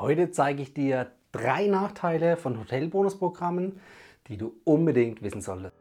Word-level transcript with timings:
Heute 0.00 0.30
zeige 0.30 0.62
ich 0.62 0.72
dir 0.72 1.08
drei 1.30 1.66
Nachteile 1.66 2.38
von 2.38 2.58
Hotelbonusprogrammen, 2.58 3.78
die 4.28 4.38
du 4.38 4.54
unbedingt 4.64 5.20
wissen 5.20 5.42
solltest. 5.42 5.74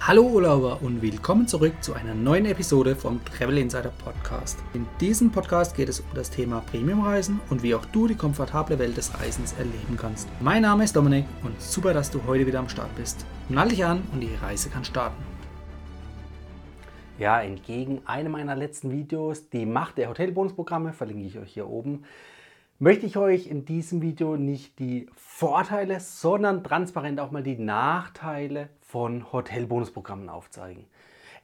Hallo 0.00 0.22
Urlauber 0.22 0.78
und 0.80 1.02
willkommen 1.02 1.46
zurück 1.46 1.74
zu 1.82 1.92
einer 1.92 2.14
neuen 2.14 2.46
Episode 2.46 2.96
vom 2.96 3.22
Travel 3.26 3.58
Insider 3.58 3.92
Podcast. 4.02 4.58
In 4.72 4.86
diesem 5.02 5.30
Podcast 5.30 5.76
geht 5.76 5.90
es 5.90 6.00
um 6.00 6.06
das 6.14 6.30
Thema 6.30 6.62
Premiumreisen 6.70 7.40
und 7.50 7.62
wie 7.62 7.74
auch 7.74 7.84
du 7.84 8.08
die 8.08 8.14
komfortable 8.14 8.78
Welt 8.78 8.96
des 8.96 9.12
Reisens 9.20 9.52
erleben 9.58 9.98
kannst. 9.98 10.28
Mein 10.40 10.62
Name 10.62 10.84
ist 10.84 10.96
Dominik 10.96 11.26
und 11.44 11.60
super, 11.60 11.92
dass 11.92 12.10
du 12.10 12.24
heute 12.26 12.46
wieder 12.46 12.60
am 12.60 12.70
Start 12.70 12.96
bist. 12.96 13.26
Nall 13.50 13.68
dich 13.68 13.84
an 13.84 14.02
und 14.14 14.20
die 14.20 14.34
Reise 14.40 14.70
kann 14.70 14.86
starten. 14.86 15.37
Ja, 17.18 17.42
entgegen 17.42 18.02
einem 18.06 18.30
meiner 18.30 18.54
letzten 18.54 18.92
Videos, 18.92 19.50
die 19.50 19.66
Macht 19.66 19.98
der 19.98 20.08
Hotelbonusprogramme, 20.08 20.92
verlinke 20.92 21.26
ich 21.26 21.36
euch 21.36 21.52
hier 21.52 21.68
oben, 21.68 22.04
möchte 22.78 23.06
ich 23.06 23.16
euch 23.16 23.48
in 23.48 23.64
diesem 23.64 24.02
Video 24.02 24.36
nicht 24.36 24.78
die 24.78 25.08
Vorteile, 25.16 25.98
sondern 25.98 26.62
transparent 26.62 27.18
auch 27.18 27.32
mal 27.32 27.42
die 27.42 27.58
Nachteile 27.58 28.68
von 28.82 29.32
Hotelbonusprogrammen 29.32 30.28
aufzeigen. 30.28 30.84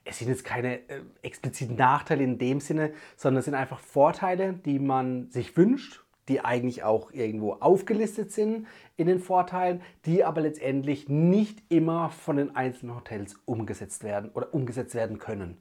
Es 0.05 0.20
sind 0.20 0.29
jetzt 0.29 0.45
keine 0.45 0.77
äh, 0.88 1.01
expliziten 1.23 1.74
Nachteile 1.74 2.23
in 2.23 2.38
dem 2.38 2.60
Sinne, 2.60 2.93
sondern 3.16 3.41
es 3.41 3.46
sind 3.46 3.54
einfach 3.54 3.80
Vorteile, 3.80 4.52
die 4.52 4.79
man 4.79 5.29
sich 5.32 5.56
wünscht 5.56 6.04
die 6.28 6.41
eigentlich 6.41 6.83
auch 6.83 7.12
irgendwo 7.12 7.52
aufgelistet 7.55 8.32
sind 8.32 8.66
in 8.96 9.06
den 9.06 9.19
Vorteilen, 9.19 9.82
die 10.06 10.24
aber 10.24 10.41
letztendlich 10.41 11.09
nicht 11.09 11.62
immer 11.69 12.10
von 12.10 12.37
den 12.37 12.56
einzelnen 12.56 12.96
Hotels 12.96 13.37
umgesetzt 13.45 14.05
werden 14.05 14.30
oder 14.32 14.55
umgesetzt 14.55 14.95
werden 14.95 15.18
können. 15.18 15.59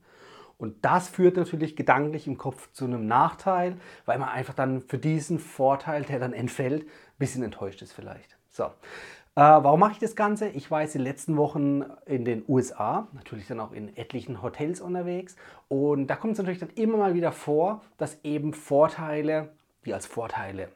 Und 0.57 0.85
das 0.85 1.09
führt 1.09 1.35
natürlich 1.35 1.75
gedanklich 1.75 2.27
im 2.27 2.37
Kopf 2.37 2.71
zu 2.71 2.85
einem 2.85 3.05
Nachteil, 3.05 3.77
weil 4.05 4.19
man 4.19 4.29
einfach 4.29 4.53
dann 4.53 4.81
für 4.81 4.97
diesen 4.97 5.39
Vorteil, 5.39 6.03
der 6.03 6.19
dann 6.19 6.31
entfällt, 6.31 6.83
ein 6.83 6.89
bisschen 7.17 7.43
enttäuscht 7.43 7.81
ist 7.81 7.91
vielleicht. 7.91 8.37
So. 8.49 8.65
Äh, 9.35 9.41
warum 9.41 9.79
mache 9.79 9.93
ich 9.93 9.99
das 9.99 10.15
Ganze? 10.15 10.47
Ich 10.49 10.69
war 10.69 10.81
jetzt 10.81 10.93
in 10.95 11.01
den 11.01 11.07
letzten 11.07 11.37
Wochen 11.37 11.83
in 12.05 12.23
den 12.23 12.45
USA, 12.47 13.07
natürlich 13.13 13.47
dann 13.47 13.59
auch 13.59 13.71
in 13.71 13.97
etlichen 13.97 14.43
Hotels 14.43 14.79
unterwegs. 14.79 15.35
Und 15.69 16.05
da 16.07 16.15
kommt 16.15 16.33
es 16.33 16.37
natürlich 16.37 16.59
dann 16.59 16.69
immer 16.75 16.97
mal 16.97 17.15
wieder 17.15 17.31
vor, 17.31 17.81
dass 17.97 18.23
eben 18.23 18.53
Vorteile 18.53 19.49
die 19.85 19.93
als 19.93 20.05
Vorteile 20.05 20.69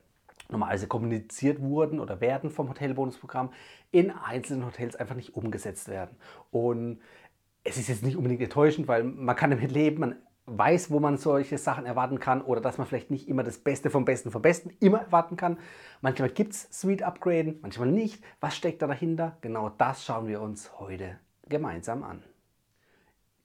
normalerweise 0.50 0.88
kommuniziert 0.88 1.62
wurden 1.62 2.00
oder 2.00 2.22
werden 2.22 2.50
vom 2.50 2.70
Hotelbonusprogramm, 2.70 3.52
in 3.92 4.12
einzelnen 4.12 4.66
Hotels 4.66 4.96
einfach 4.96 5.16
nicht 5.16 5.36
umgesetzt 5.36 5.90
werden. 5.90 6.16
Und 6.52 7.02
es 7.64 7.78
ist 7.78 7.90
jetzt 7.90 8.04
nicht 8.04 8.16
unbedingt 8.16 8.42
enttäuschend, 8.42 8.88
weil 8.88 9.04
man 9.04 9.36
kann 9.36 9.50
damit 9.50 9.72
leben, 9.72 10.00
man 10.00 10.16
weiß, 10.46 10.92
wo 10.92 11.02
man 11.02 11.18
solche 11.18 11.58
Sachen 11.58 11.86
erwarten 11.86 12.20
kann 12.20 12.42
oder 12.42 12.62
dass 12.62 12.78
man 12.78 12.88
vielleicht 12.88 13.12
nicht 13.12 13.28
immer 13.28 13.44
das 13.44 13.58
Beste 13.58 13.90
vom 13.90 14.06
Besten 14.06 14.32
vom 14.32 14.42
Besten 14.42 14.72
immer 14.80 15.02
erwarten 15.02 15.36
kann. 15.36 15.58
Manchmal 16.00 16.30
gibt 16.30 16.54
es 16.54 16.70
Suite 16.72 17.04
Upgraden, 17.04 17.60
manchmal 17.62 17.90
nicht. 17.90 18.24
Was 18.40 18.56
steckt 18.56 18.82
da 18.82 18.88
dahinter? 18.88 19.38
Genau 19.42 19.70
das 19.70 20.06
schauen 20.06 20.28
wir 20.28 20.42
uns 20.42 20.80
heute 20.80 21.20
gemeinsam 21.50 22.04
an. 22.04 22.24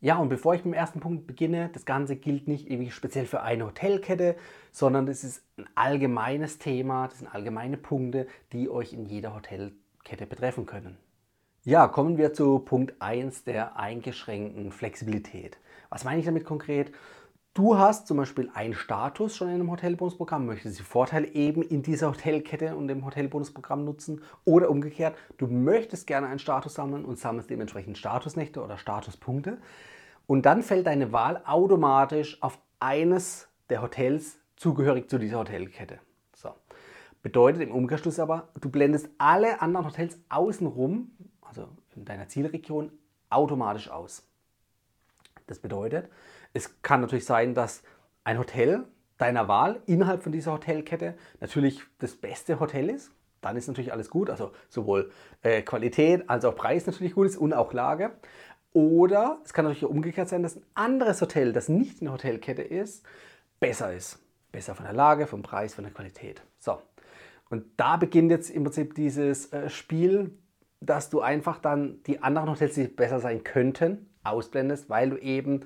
Ja, 0.02 0.16
und 0.16 0.30
bevor 0.30 0.52
ich 0.56 0.64
mit 0.64 0.74
dem 0.74 0.78
ersten 0.78 0.98
Punkt 0.98 1.28
beginne, 1.28 1.70
das 1.72 1.84
Ganze 1.84 2.16
gilt 2.16 2.48
nicht 2.48 2.68
irgendwie 2.68 2.90
speziell 2.90 3.24
für 3.24 3.42
eine 3.42 3.66
Hotelkette, 3.66 4.34
sondern 4.72 5.06
das 5.06 5.22
ist 5.22 5.44
ein 5.56 5.68
allgemeines 5.76 6.58
Thema, 6.58 7.06
das 7.06 7.20
sind 7.20 7.32
allgemeine 7.32 7.76
Punkte, 7.76 8.26
die 8.52 8.68
euch 8.68 8.92
in 8.92 9.06
jeder 9.06 9.32
Hotelkette 9.32 10.26
betreffen 10.26 10.66
können. 10.66 10.98
Ja, 11.62 11.86
kommen 11.86 12.18
wir 12.18 12.34
zu 12.34 12.58
Punkt 12.58 13.00
1 13.00 13.44
der 13.44 13.76
eingeschränkten 13.78 14.72
Flexibilität. 14.72 15.58
Was 15.88 16.02
meine 16.02 16.18
ich 16.18 16.26
damit 16.26 16.44
konkret? 16.44 16.90
Du 17.54 17.76
hast 17.76 18.06
zum 18.06 18.16
Beispiel 18.16 18.50
einen 18.54 18.72
Status 18.72 19.36
schon 19.36 19.48
in 19.48 19.54
einem 19.56 19.70
Hotelbonusprogramm, 19.70 20.46
möchtest 20.46 20.78
die 20.78 20.82
Vorteile 20.82 21.28
eben 21.28 21.60
in 21.60 21.82
dieser 21.82 22.08
Hotelkette 22.08 22.74
und 22.74 22.88
dem 22.88 23.04
Hotelbonusprogramm 23.04 23.84
nutzen 23.84 24.22
oder 24.46 24.70
umgekehrt, 24.70 25.18
du 25.36 25.46
möchtest 25.48 26.06
gerne 26.06 26.28
einen 26.28 26.38
Status 26.38 26.72
sammeln 26.72 27.04
und 27.04 27.18
sammelst 27.18 27.50
dementsprechend 27.50 27.98
Statusnächte 27.98 28.62
oder 28.62 28.78
Statuspunkte. 28.78 29.58
Und 30.26 30.46
dann 30.46 30.62
fällt 30.62 30.86
deine 30.86 31.12
Wahl 31.12 31.42
automatisch 31.44 32.42
auf 32.42 32.58
eines 32.80 33.48
der 33.68 33.82
Hotels 33.82 34.38
zugehörig 34.56 35.10
zu 35.10 35.18
dieser 35.18 35.40
Hotelkette. 35.40 35.98
So. 36.34 36.54
Bedeutet 37.20 37.60
im 37.60 37.72
Umkehrschluss 37.72 38.18
aber, 38.18 38.48
du 38.62 38.70
blendest 38.70 39.10
alle 39.18 39.60
anderen 39.60 39.84
Hotels 39.84 40.18
außenrum, 40.30 41.10
also 41.42 41.68
in 41.96 42.06
deiner 42.06 42.28
Zielregion, 42.28 42.92
automatisch 43.28 43.90
aus. 43.90 44.26
Das 45.46 45.58
bedeutet, 45.58 46.08
es 46.52 46.82
kann 46.82 47.00
natürlich 47.00 47.24
sein, 47.24 47.54
dass 47.54 47.82
ein 48.24 48.38
Hotel 48.38 48.84
deiner 49.18 49.48
Wahl 49.48 49.80
innerhalb 49.86 50.22
von 50.22 50.32
dieser 50.32 50.52
Hotelkette 50.52 51.14
natürlich 51.40 51.80
das 51.98 52.14
beste 52.14 52.60
Hotel 52.60 52.90
ist. 52.90 53.12
Dann 53.40 53.56
ist 53.56 53.66
natürlich 53.66 53.92
alles 53.92 54.10
gut, 54.10 54.30
also 54.30 54.52
sowohl 54.68 55.10
äh, 55.42 55.62
Qualität 55.62 56.28
als 56.30 56.44
auch 56.44 56.54
Preis 56.54 56.86
natürlich 56.86 57.14
gut 57.14 57.26
ist 57.26 57.36
und 57.36 57.52
auch 57.52 57.72
Lage. 57.72 58.12
Oder 58.72 59.38
es 59.44 59.52
kann 59.52 59.64
natürlich 59.64 59.84
umgekehrt 59.84 60.28
sein, 60.28 60.42
dass 60.42 60.56
ein 60.56 60.64
anderes 60.74 61.20
Hotel, 61.20 61.52
das 61.52 61.68
nicht 61.68 62.00
eine 62.00 62.12
Hotelkette 62.12 62.62
ist, 62.62 63.04
besser 63.60 63.92
ist. 63.92 64.18
Besser 64.50 64.74
von 64.74 64.84
der 64.84 64.94
Lage, 64.94 65.26
vom 65.26 65.42
Preis, 65.42 65.74
von 65.74 65.84
der 65.84 65.92
Qualität. 65.92 66.42
So. 66.58 66.80
Und 67.50 67.64
da 67.76 67.96
beginnt 67.96 68.30
jetzt 68.30 68.50
im 68.50 68.64
Prinzip 68.64 68.94
dieses 68.94 69.52
äh, 69.52 69.68
Spiel, 69.68 70.38
dass 70.80 71.10
du 71.10 71.20
einfach 71.20 71.58
dann 71.58 72.02
die 72.04 72.22
anderen 72.22 72.50
Hotels, 72.50 72.74
die 72.74 72.84
besser 72.84 73.20
sein 73.20 73.44
könnten, 73.44 74.10
ausblendest, 74.24 74.88
weil 74.88 75.10
du 75.10 75.16
eben 75.18 75.64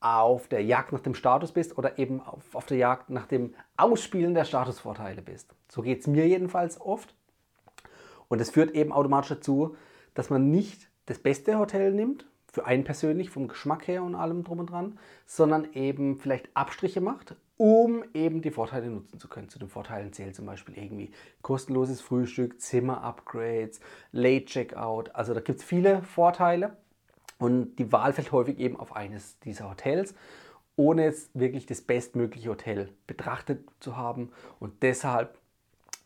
auf 0.00 0.48
der 0.48 0.62
Jagd 0.62 0.92
nach 0.92 1.00
dem 1.00 1.14
Status 1.14 1.52
bist 1.52 1.76
oder 1.76 1.98
eben 1.98 2.20
auf, 2.20 2.54
auf 2.54 2.66
der 2.66 2.76
Jagd 2.76 3.10
nach 3.10 3.26
dem 3.26 3.54
Ausspielen 3.76 4.34
der 4.34 4.44
Statusvorteile 4.44 5.22
bist. 5.22 5.54
So 5.68 5.82
geht 5.82 6.00
es 6.00 6.06
mir 6.06 6.26
jedenfalls 6.26 6.80
oft. 6.80 7.14
Und 8.28 8.40
es 8.40 8.50
führt 8.50 8.72
eben 8.72 8.92
automatisch 8.92 9.30
dazu, 9.30 9.76
dass 10.14 10.30
man 10.30 10.50
nicht 10.50 10.90
das 11.06 11.18
beste 11.18 11.58
Hotel 11.58 11.92
nimmt, 11.92 12.26
für 12.50 12.66
einen 12.66 12.84
persönlich 12.84 13.30
vom 13.30 13.48
Geschmack 13.48 13.86
her 13.86 14.02
und 14.02 14.14
allem 14.14 14.42
drum 14.42 14.60
und 14.60 14.70
dran, 14.70 14.98
sondern 15.26 15.72
eben 15.74 16.18
vielleicht 16.18 16.48
Abstriche 16.54 17.00
macht, 17.00 17.36
um 17.56 18.04
eben 18.14 18.40
die 18.40 18.50
Vorteile 18.50 18.88
nutzen 18.88 19.18
zu 19.20 19.28
können. 19.28 19.48
Zu 19.48 19.58
den 19.58 19.68
Vorteilen 19.68 20.12
zählt 20.12 20.34
zum 20.34 20.46
Beispiel 20.46 20.76
irgendwie 20.78 21.12
kostenloses 21.42 22.00
Frühstück, 22.00 22.60
Zimmer-Upgrades, 22.60 23.80
Late-Checkout. 24.12 25.14
Also 25.14 25.34
da 25.34 25.40
gibt 25.40 25.58
es 25.60 25.64
viele 25.64 26.02
Vorteile 26.02 26.76
und 27.38 27.76
die 27.76 27.92
Wahl 27.92 28.12
fällt 28.12 28.32
häufig 28.32 28.58
eben 28.58 28.76
auf 28.76 28.94
eines 28.94 29.38
dieser 29.40 29.70
Hotels, 29.70 30.14
ohne 30.76 31.04
jetzt 31.04 31.30
wirklich 31.34 31.66
das 31.66 31.80
bestmögliche 31.80 32.50
Hotel 32.50 32.88
betrachtet 33.06 33.68
zu 33.80 33.96
haben. 33.96 34.30
Und 34.60 34.82
deshalb 34.82 35.38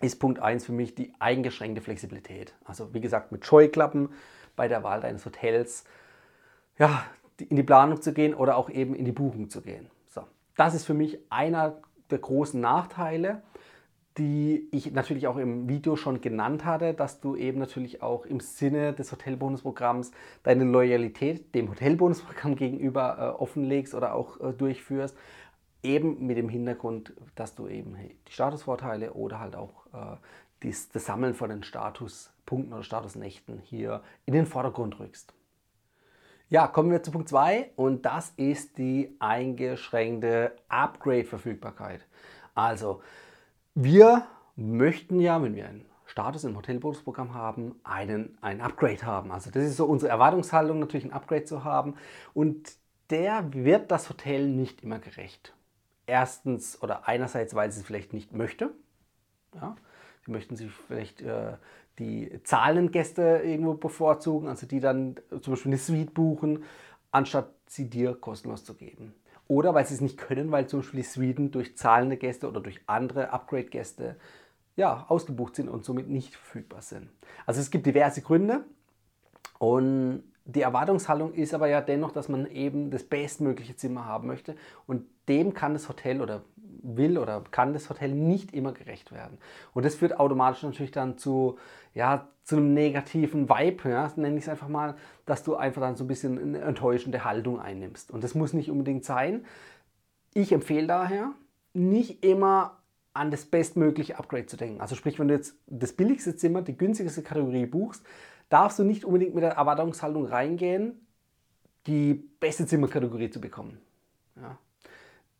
ist 0.00 0.18
Punkt 0.18 0.40
1 0.40 0.66
für 0.66 0.72
mich 0.72 0.94
die 0.94 1.12
eingeschränkte 1.18 1.80
Flexibilität. 1.80 2.54
Also 2.64 2.92
wie 2.94 3.00
gesagt, 3.00 3.32
mit 3.32 3.46
Scheuklappen 3.46 4.10
bei 4.56 4.68
der 4.68 4.82
Wahl 4.82 5.00
deines 5.00 5.24
Hotels 5.24 5.84
ja, 6.78 7.04
in 7.38 7.56
die 7.56 7.62
Planung 7.62 8.00
zu 8.02 8.12
gehen 8.12 8.34
oder 8.34 8.56
auch 8.56 8.70
eben 8.70 8.94
in 8.94 9.04
die 9.04 9.12
Buchung 9.12 9.48
zu 9.48 9.62
gehen. 9.62 9.90
So, 10.08 10.22
das 10.56 10.74
ist 10.74 10.84
für 10.84 10.94
mich 10.94 11.18
einer 11.30 11.78
der 12.10 12.18
großen 12.18 12.60
Nachteile, 12.60 13.42
die 14.18 14.68
ich 14.72 14.92
natürlich 14.92 15.26
auch 15.26 15.36
im 15.36 15.68
Video 15.68 15.96
schon 15.96 16.20
genannt 16.20 16.64
hatte, 16.64 16.92
dass 16.92 17.20
du 17.20 17.34
eben 17.36 17.58
natürlich 17.58 18.02
auch 18.02 18.26
im 18.26 18.40
Sinne 18.40 18.92
des 18.92 19.10
Hotelbonusprogramms 19.12 20.10
deine 20.42 20.64
Loyalität 20.64 21.54
dem 21.54 21.70
Hotelbonusprogramm 21.70 22.56
gegenüber 22.56 23.16
äh, 23.18 23.42
offenlegst 23.42 23.94
oder 23.94 24.14
auch 24.14 24.38
äh, 24.40 24.52
durchführst, 24.52 25.16
eben 25.82 26.26
mit 26.26 26.36
dem 26.36 26.48
Hintergrund, 26.48 27.14
dass 27.34 27.54
du 27.54 27.68
eben 27.68 27.96
die 28.28 28.32
Statusvorteile 28.32 29.14
oder 29.14 29.40
halt 29.40 29.56
auch 29.56 29.86
äh, 29.92 30.16
dies, 30.62 30.90
das 30.90 31.06
Sammeln 31.06 31.34
von 31.34 31.50
den 31.50 31.62
Statuspunkten 31.62 32.72
oder 32.72 32.84
Statusnächten 32.84 33.60
hier 33.60 34.02
in 34.26 34.34
den 34.34 34.46
Vordergrund 34.46 34.98
rückst. 35.00 35.32
Ja, 36.48 36.66
kommen 36.66 36.90
wir 36.90 37.02
zu 37.02 37.10
Punkt 37.10 37.30
2 37.30 37.70
und 37.76 38.04
das 38.04 38.34
ist 38.36 38.76
die 38.76 39.16
eingeschränkte 39.20 40.52
Upgrade-Verfügbarkeit. 40.68 42.06
Also, 42.54 43.00
wir 43.74 44.26
möchten 44.56 45.20
ja, 45.20 45.42
wenn 45.42 45.54
wir 45.54 45.68
einen 45.68 45.86
Status 46.06 46.44
im 46.44 46.56
Hotelbonusprogramm 46.56 47.34
haben, 47.34 47.74
einen, 47.84 48.36
ein 48.42 48.60
Upgrade 48.60 49.02
haben. 49.02 49.32
Also 49.32 49.50
das 49.50 49.64
ist 49.64 49.76
so 49.76 49.86
unsere 49.86 50.10
Erwartungshaltung, 50.10 50.78
natürlich 50.78 51.06
ein 51.06 51.12
Upgrade 51.12 51.44
zu 51.44 51.64
haben. 51.64 51.94
Und 52.34 52.74
der 53.10 53.52
wird 53.54 53.90
das 53.90 54.10
Hotel 54.10 54.46
nicht 54.46 54.82
immer 54.82 54.98
gerecht. 54.98 55.54
Erstens 56.06 56.82
oder 56.82 57.08
einerseits, 57.08 57.54
weil 57.54 57.72
sie 57.72 57.80
es 57.80 57.86
vielleicht 57.86 58.12
nicht 58.12 58.32
möchte. 58.32 58.74
Ja, 59.54 59.76
sie 60.24 60.32
möchten 60.32 60.56
sich 60.56 60.70
vielleicht 60.70 61.22
äh, 61.22 61.54
die 61.98 62.40
zahlenden 62.42 62.90
Gäste 62.90 63.40
irgendwo 63.44 63.74
bevorzugen, 63.74 64.48
also 64.48 64.66
die 64.66 64.80
dann 64.80 65.16
zum 65.40 65.54
Beispiel 65.54 65.70
eine 65.70 65.78
Suite 65.78 66.12
buchen, 66.12 66.64
anstatt 67.10 67.54
sie 67.66 67.88
dir 67.88 68.14
kostenlos 68.14 68.64
zu 68.64 68.74
geben. 68.74 69.14
Oder 69.52 69.74
weil 69.74 69.84
sie 69.84 69.92
es 69.92 70.00
nicht 70.00 70.16
können, 70.16 70.50
weil 70.50 70.66
zum 70.66 70.80
Beispiel 70.80 71.00
die 71.00 71.06
Suiten 71.06 71.50
durch 71.50 71.76
zahlende 71.76 72.16
Gäste 72.16 72.48
oder 72.48 72.62
durch 72.62 72.80
andere 72.86 73.34
Upgrade-Gäste 73.34 74.16
ja, 74.76 75.04
ausgebucht 75.08 75.56
sind 75.56 75.68
und 75.68 75.84
somit 75.84 76.08
nicht 76.08 76.34
verfügbar 76.34 76.80
sind. 76.80 77.10
Also 77.44 77.60
es 77.60 77.70
gibt 77.70 77.84
diverse 77.84 78.22
Gründe 78.22 78.64
und 79.58 80.22
die 80.46 80.62
Erwartungshaltung 80.62 81.34
ist 81.34 81.52
aber 81.52 81.66
ja 81.66 81.82
dennoch, 81.82 82.12
dass 82.12 82.30
man 82.30 82.46
eben 82.46 82.90
das 82.90 83.04
bestmögliche 83.04 83.76
Zimmer 83.76 84.06
haben 84.06 84.26
möchte 84.26 84.56
und 84.86 85.04
dem 85.28 85.52
kann 85.52 85.74
das 85.74 85.86
Hotel 85.86 86.22
oder 86.22 86.44
will 86.82 87.18
oder 87.18 87.42
kann 87.50 87.72
das 87.72 87.88
Hotel 87.88 88.12
nicht 88.12 88.52
immer 88.52 88.72
gerecht 88.72 89.12
werden. 89.12 89.38
Und 89.72 89.84
das 89.84 89.94
führt 89.94 90.18
automatisch 90.18 90.62
natürlich 90.62 90.90
dann 90.90 91.18
zu, 91.18 91.58
ja, 91.94 92.28
zu 92.44 92.56
einem 92.56 92.74
negativen 92.74 93.48
Vibe, 93.48 93.88
ja, 93.88 94.12
nenne 94.16 94.36
ich 94.36 94.44
es 94.44 94.48
einfach 94.48 94.68
mal, 94.68 94.96
dass 95.26 95.44
du 95.44 95.54
einfach 95.54 95.80
dann 95.80 95.96
so 95.96 96.04
ein 96.04 96.08
bisschen 96.08 96.38
eine 96.38 96.60
enttäuschende 96.60 97.24
Haltung 97.24 97.60
einnimmst. 97.60 98.10
Und 98.10 98.24
das 98.24 98.34
muss 98.34 98.52
nicht 98.52 98.70
unbedingt 98.70 99.04
sein. 99.04 99.44
Ich 100.34 100.52
empfehle 100.52 100.86
daher, 100.86 101.32
nicht 101.74 102.24
immer 102.24 102.78
an 103.14 103.30
das 103.30 103.44
bestmögliche 103.44 104.18
Upgrade 104.18 104.46
zu 104.46 104.56
denken. 104.56 104.80
Also 104.80 104.94
sprich, 104.94 105.18
wenn 105.18 105.28
du 105.28 105.34
jetzt 105.34 105.56
das 105.66 105.92
billigste 105.92 106.34
Zimmer, 106.36 106.62
die 106.62 106.76
günstigste 106.76 107.22
Kategorie 107.22 107.66
buchst, 107.66 108.04
darfst 108.48 108.78
du 108.78 108.84
nicht 108.84 109.04
unbedingt 109.04 109.34
mit 109.34 109.44
der 109.44 109.52
Erwartungshaltung 109.52 110.26
reingehen, 110.26 111.06
die 111.86 112.14
beste 112.14 112.66
Zimmerkategorie 112.66 113.30
zu 113.30 113.40
bekommen. 113.40 113.78
Ja. 114.36 114.58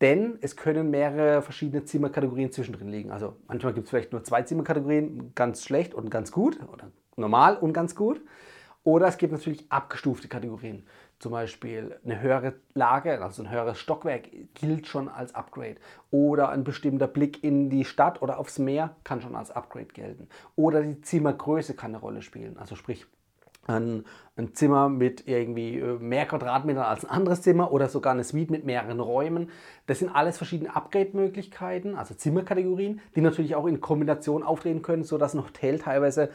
Denn 0.03 0.37
es 0.41 0.57
können 0.57 0.91
mehrere 0.91 1.41
verschiedene 1.41 1.85
Zimmerkategorien 1.85 2.51
zwischendrin 2.51 2.89
liegen. 2.89 3.09
Also 3.09 3.37
manchmal 3.47 3.73
gibt 3.73 3.85
es 3.85 3.89
vielleicht 3.89 4.11
nur 4.11 4.21
zwei 4.25 4.41
Zimmerkategorien, 4.41 5.31
ganz 5.33 5.63
schlecht 5.63 5.93
und 5.93 6.11
ganz 6.11 6.33
gut 6.33 6.59
oder 6.73 6.91
normal 7.15 7.55
und 7.55 7.71
ganz 7.71 7.95
gut. 7.95 8.19
Oder 8.83 9.07
es 9.07 9.17
gibt 9.17 9.31
natürlich 9.31 9.65
abgestufte 9.71 10.27
Kategorien. 10.27 10.85
Zum 11.19 11.31
Beispiel 11.31 11.97
eine 12.03 12.19
höhere 12.19 12.55
Lage, 12.73 13.23
also 13.23 13.43
ein 13.43 13.49
höheres 13.49 13.79
Stockwerk 13.79 14.27
gilt 14.55 14.87
schon 14.87 15.07
als 15.07 15.33
Upgrade. 15.35 15.77
Oder 16.11 16.49
ein 16.49 16.65
bestimmter 16.65 17.07
Blick 17.07 17.41
in 17.41 17.69
die 17.69 17.85
Stadt 17.85 18.21
oder 18.21 18.39
aufs 18.39 18.59
Meer 18.59 18.97
kann 19.05 19.21
schon 19.21 19.37
als 19.37 19.51
Upgrade 19.51 19.85
gelten. 19.85 20.27
Oder 20.57 20.81
die 20.81 20.99
Zimmergröße 20.99 21.75
kann 21.75 21.91
eine 21.91 21.99
Rolle 21.99 22.21
spielen. 22.21 22.57
Also 22.57 22.75
sprich, 22.75 23.05
ein, 23.67 24.05
ein, 24.35 24.53
Zimmer 24.53 24.89
mit 24.89 25.27
irgendwie 25.27 25.79
äh, 25.79 25.97
mehr 25.99 26.25
Quadratmetern 26.25 26.83
als 26.83 27.05
ein 27.05 27.11
anderes 27.11 27.41
Zimmer 27.41 27.71
oder 27.71 27.89
sogar 27.89 28.13
eine 28.13 28.23
Suite 28.23 28.51
mit 28.51 28.65
mehreren 28.65 28.99
Räumen. 28.99 29.49
Das 29.87 29.99
sind 29.99 30.09
alles 30.09 30.37
verschiedene 30.37 30.75
Upgrade-Möglichkeiten, 30.75 31.95
also 31.95 32.13
Zimmerkategorien, 32.13 33.01
die 33.15 33.21
natürlich 33.21 33.55
auch 33.55 33.65
in 33.65 33.81
Kombination 33.81 34.43
auftreten 34.43 34.81
können, 34.81 35.03
sodass 35.03 35.33
ein 35.33 35.43
Hotel 35.43 35.79
teilweise 35.79 36.29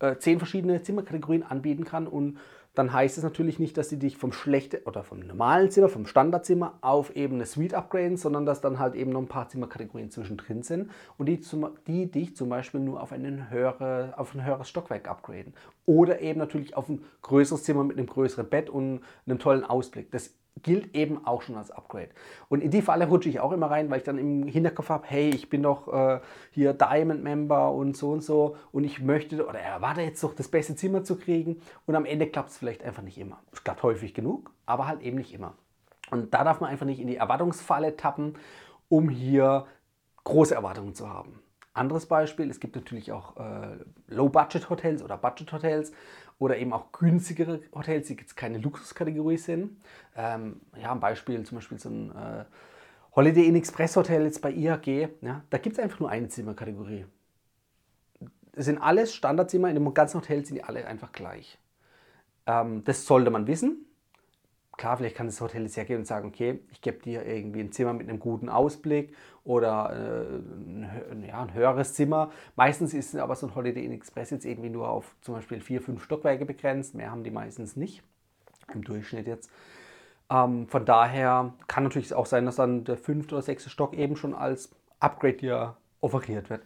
äh, 0.00 0.16
zehn 0.16 0.38
verschiedene 0.38 0.82
Zimmerkategorien 0.82 1.42
anbieten 1.42 1.84
kann 1.84 2.06
und 2.06 2.38
dann 2.74 2.92
heißt 2.92 3.18
es 3.18 3.24
natürlich 3.24 3.58
nicht, 3.58 3.76
dass 3.76 3.88
sie 3.88 3.98
dich 3.98 4.16
vom 4.16 4.32
schlechten 4.32 4.82
oder 4.84 5.04
vom 5.04 5.20
normalen 5.20 5.70
Zimmer, 5.70 5.88
vom 5.88 6.06
Standardzimmer 6.06 6.78
auf 6.80 7.14
eben 7.14 7.36
eine 7.36 7.46
Suite 7.46 7.74
upgraden, 7.74 8.16
sondern 8.16 8.46
dass 8.46 8.60
dann 8.60 8.78
halt 8.78 8.94
eben 8.94 9.12
noch 9.12 9.20
ein 9.20 9.28
paar 9.28 9.48
Zimmerkategorien 9.48 10.10
zwischendrin 10.10 10.62
sind 10.62 10.90
und 11.16 11.26
die, 11.26 11.40
zum, 11.40 11.68
die 11.86 12.10
dich 12.10 12.34
zum 12.34 12.48
Beispiel 12.48 12.80
nur 12.80 13.00
auf, 13.00 13.12
einen 13.12 13.50
höhere, 13.50 14.14
auf 14.16 14.34
ein 14.34 14.44
höheres 14.44 14.68
Stockwerk 14.68 15.08
upgraden. 15.08 15.54
Oder 15.86 16.20
eben 16.20 16.38
natürlich 16.38 16.76
auf 16.76 16.88
ein 16.88 17.04
größeres 17.22 17.62
Zimmer 17.62 17.84
mit 17.84 17.96
einem 17.96 18.06
größeren 18.06 18.48
Bett 18.48 18.70
und 18.70 19.02
einem 19.26 19.38
tollen 19.38 19.64
Ausblick. 19.64 20.10
Das 20.10 20.34
gilt 20.62 20.94
eben 20.94 21.26
auch 21.26 21.42
schon 21.42 21.56
als 21.56 21.70
Upgrade. 21.70 22.10
Und 22.48 22.62
in 22.62 22.70
die 22.70 22.82
Falle 22.82 23.08
rutsche 23.08 23.28
ich 23.28 23.40
auch 23.40 23.52
immer 23.52 23.70
rein, 23.70 23.90
weil 23.90 23.98
ich 23.98 24.04
dann 24.04 24.18
im 24.18 24.46
Hinterkopf 24.46 24.88
habe, 24.88 25.04
hey, 25.08 25.30
ich 25.30 25.50
bin 25.50 25.62
doch 25.62 25.92
äh, 25.92 26.20
hier 26.50 26.72
Diamond-Member 26.72 27.72
und 27.72 27.96
so 27.96 28.10
und 28.10 28.22
so 28.22 28.56
und 28.72 28.84
ich 28.84 29.00
möchte 29.00 29.46
oder 29.46 29.58
erwarte 29.58 30.02
jetzt 30.02 30.22
doch 30.22 30.34
das 30.34 30.48
beste 30.48 30.76
Zimmer 30.76 31.04
zu 31.04 31.16
kriegen 31.16 31.60
und 31.86 31.96
am 31.96 32.04
Ende 32.04 32.26
klappt 32.26 32.50
es 32.50 32.58
vielleicht 32.58 32.82
einfach 32.84 33.02
nicht 33.02 33.18
immer. 33.18 33.40
Es 33.52 33.64
klappt 33.64 33.82
häufig 33.82 34.14
genug, 34.14 34.50
aber 34.64 34.86
halt 34.86 35.02
eben 35.02 35.18
nicht 35.18 35.34
immer. 35.34 35.54
Und 36.10 36.32
da 36.32 36.44
darf 36.44 36.60
man 36.60 36.70
einfach 36.70 36.86
nicht 36.86 37.00
in 37.00 37.08
die 37.08 37.16
Erwartungsfalle 37.16 37.96
tappen, 37.96 38.34
um 38.88 39.08
hier 39.08 39.66
große 40.24 40.54
Erwartungen 40.54 40.94
zu 40.94 41.08
haben. 41.08 41.40
Anderes 41.72 42.06
Beispiel, 42.06 42.48
es 42.50 42.60
gibt 42.60 42.76
natürlich 42.76 43.10
auch 43.10 43.36
äh, 43.36 43.78
Low-Budget-Hotels 44.06 45.02
oder 45.02 45.18
Budget-Hotels 45.18 45.92
oder 46.38 46.56
eben 46.58 46.72
auch 46.72 46.92
günstigere 46.92 47.60
Hotels, 47.74 48.08
die 48.08 48.14
jetzt 48.14 48.36
keine 48.36 48.58
Luxuskategorie 48.58 49.36
sind. 49.36 49.80
Ähm, 50.16 50.60
ja, 50.80 50.92
ein 50.92 51.00
Beispiel 51.00 51.42
zum 51.44 51.58
Beispiel 51.58 51.78
so 51.78 51.88
ein 51.88 52.10
äh, 52.10 52.44
Holiday 53.14 53.46
Inn 53.46 53.56
Express 53.56 53.96
Hotel 53.96 54.24
jetzt 54.24 54.42
bei 54.42 54.52
IHG. 54.52 55.08
Ja, 55.20 55.42
da 55.50 55.58
gibt 55.58 55.76
es 55.76 55.82
einfach 55.82 56.00
nur 56.00 56.10
eine 56.10 56.28
Zimmerkategorie. 56.28 57.06
Das 58.52 58.66
sind 58.66 58.78
alles 58.78 59.14
Standardzimmer, 59.14 59.68
in 59.68 59.74
dem 59.74 59.94
ganzen 59.94 60.20
Hotel 60.20 60.44
sind 60.44 60.56
die 60.56 60.64
alle 60.64 60.86
einfach 60.86 61.12
gleich. 61.12 61.58
Ähm, 62.46 62.84
das 62.84 63.06
sollte 63.06 63.30
man 63.30 63.46
wissen, 63.46 63.86
klar, 64.76 64.96
vielleicht 64.96 65.16
kann 65.16 65.26
das 65.26 65.40
Hotel 65.40 65.62
jetzt 65.62 65.76
hergehen 65.76 66.00
und 66.00 66.06
sagen, 66.06 66.28
okay, 66.28 66.60
ich 66.70 66.80
gebe 66.80 66.98
dir 66.98 67.24
irgendwie 67.24 67.60
ein 67.60 67.72
Zimmer 67.72 67.92
mit 67.92 68.08
einem 68.08 68.18
guten 68.18 68.48
Ausblick 68.48 69.14
oder 69.44 69.92
äh, 69.92 71.12
ein, 71.12 71.24
ja, 71.26 71.42
ein 71.42 71.54
höheres 71.54 71.94
Zimmer. 71.94 72.30
Meistens 72.56 72.94
ist 72.94 73.16
aber 73.16 73.34
so 73.36 73.46
ein 73.46 73.54
Holiday 73.54 73.84
Inn 73.84 73.92
Express 73.92 74.30
jetzt 74.30 74.44
irgendwie 74.44 74.70
nur 74.70 74.88
auf 74.88 75.14
zum 75.20 75.34
Beispiel 75.34 75.60
vier, 75.60 75.80
fünf 75.80 76.02
Stockwerke 76.02 76.44
begrenzt. 76.44 76.94
Mehr 76.94 77.10
haben 77.10 77.24
die 77.24 77.30
meistens 77.30 77.76
nicht, 77.76 78.02
im 78.72 78.82
Durchschnitt 78.82 79.26
jetzt. 79.26 79.50
Ähm, 80.30 80.66
von 80.68 80.84
daher 80.84 81.54
kann 81.68 81.84
natürlich 81.84 82.14
auch 82.14 82.26
sein, 82.26 82.46
dass 82.46 82.56
dann 82.56 82.84
der 82.84 82.96
fünfte 82.96 83.34
oder 83.34 83.42
sechste 83.42 83.70
Stock 83.70 83.94
eben 83.94 84.16
schon 84.16 84.34
als 84.34 84.74
Upgrade 85.00 85.36
hier 85.38 85.76
offeriert 86.00 86.50
wird. 86.50 86.62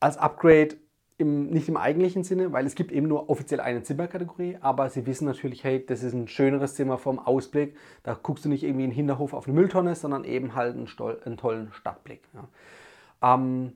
Als 0.00 0.18
Upgrade 0.18 0.76
im, 1.18 1.48
nicht 1.48 1.68
im 1.68 1.76
eigentlichen 1.76 2.24
Sinne, 2.24 2.52
weil 2.52 2.66
es 2.66 2.74
gibt 2.74 2.92
eben 2.92 3.08
nur 3.08 3.30
offiziell 3.30 3.60
eine 3.60 3.82
Zimmerkategorie, 3.82 4.58
aber 4.60 4.90
sie 4.90 5.06
wissen 5.06 5.24
natürlich, 5.24 5.64
hey, 5.64 5.84
das 5.84 6.02
ist 6.02 6.12
ein 6.12 6.28
schöneres 6.28 6.74
Zimmer 6.74 6.98
vom 6.98 7.18
Ausblick. 7.18 7.76
Da 8.02 8.18
guckst 8.20 8.44
du 8.44 8.48
nicht 8.48 8.62
irgendwie 8.62 8.84
in 8.84 8.90
den 8.90 8.96
Hinterhof 8.96 9.32
auf 9.32 9.46
eine 9.46 9.54
Mülltonne, 9.54 9.94
sondern 9.94 10.24
eben 10.24 10.54
halt 10.54 10.76
einen, 10.76 10.86
Stol 10.86 11.20
einen 11.24 11.38
tollen 11.38 11.72
Stadtblick. 11.72 12.20
Ja. 12.34 13.34
Ähm, 13.34 13.72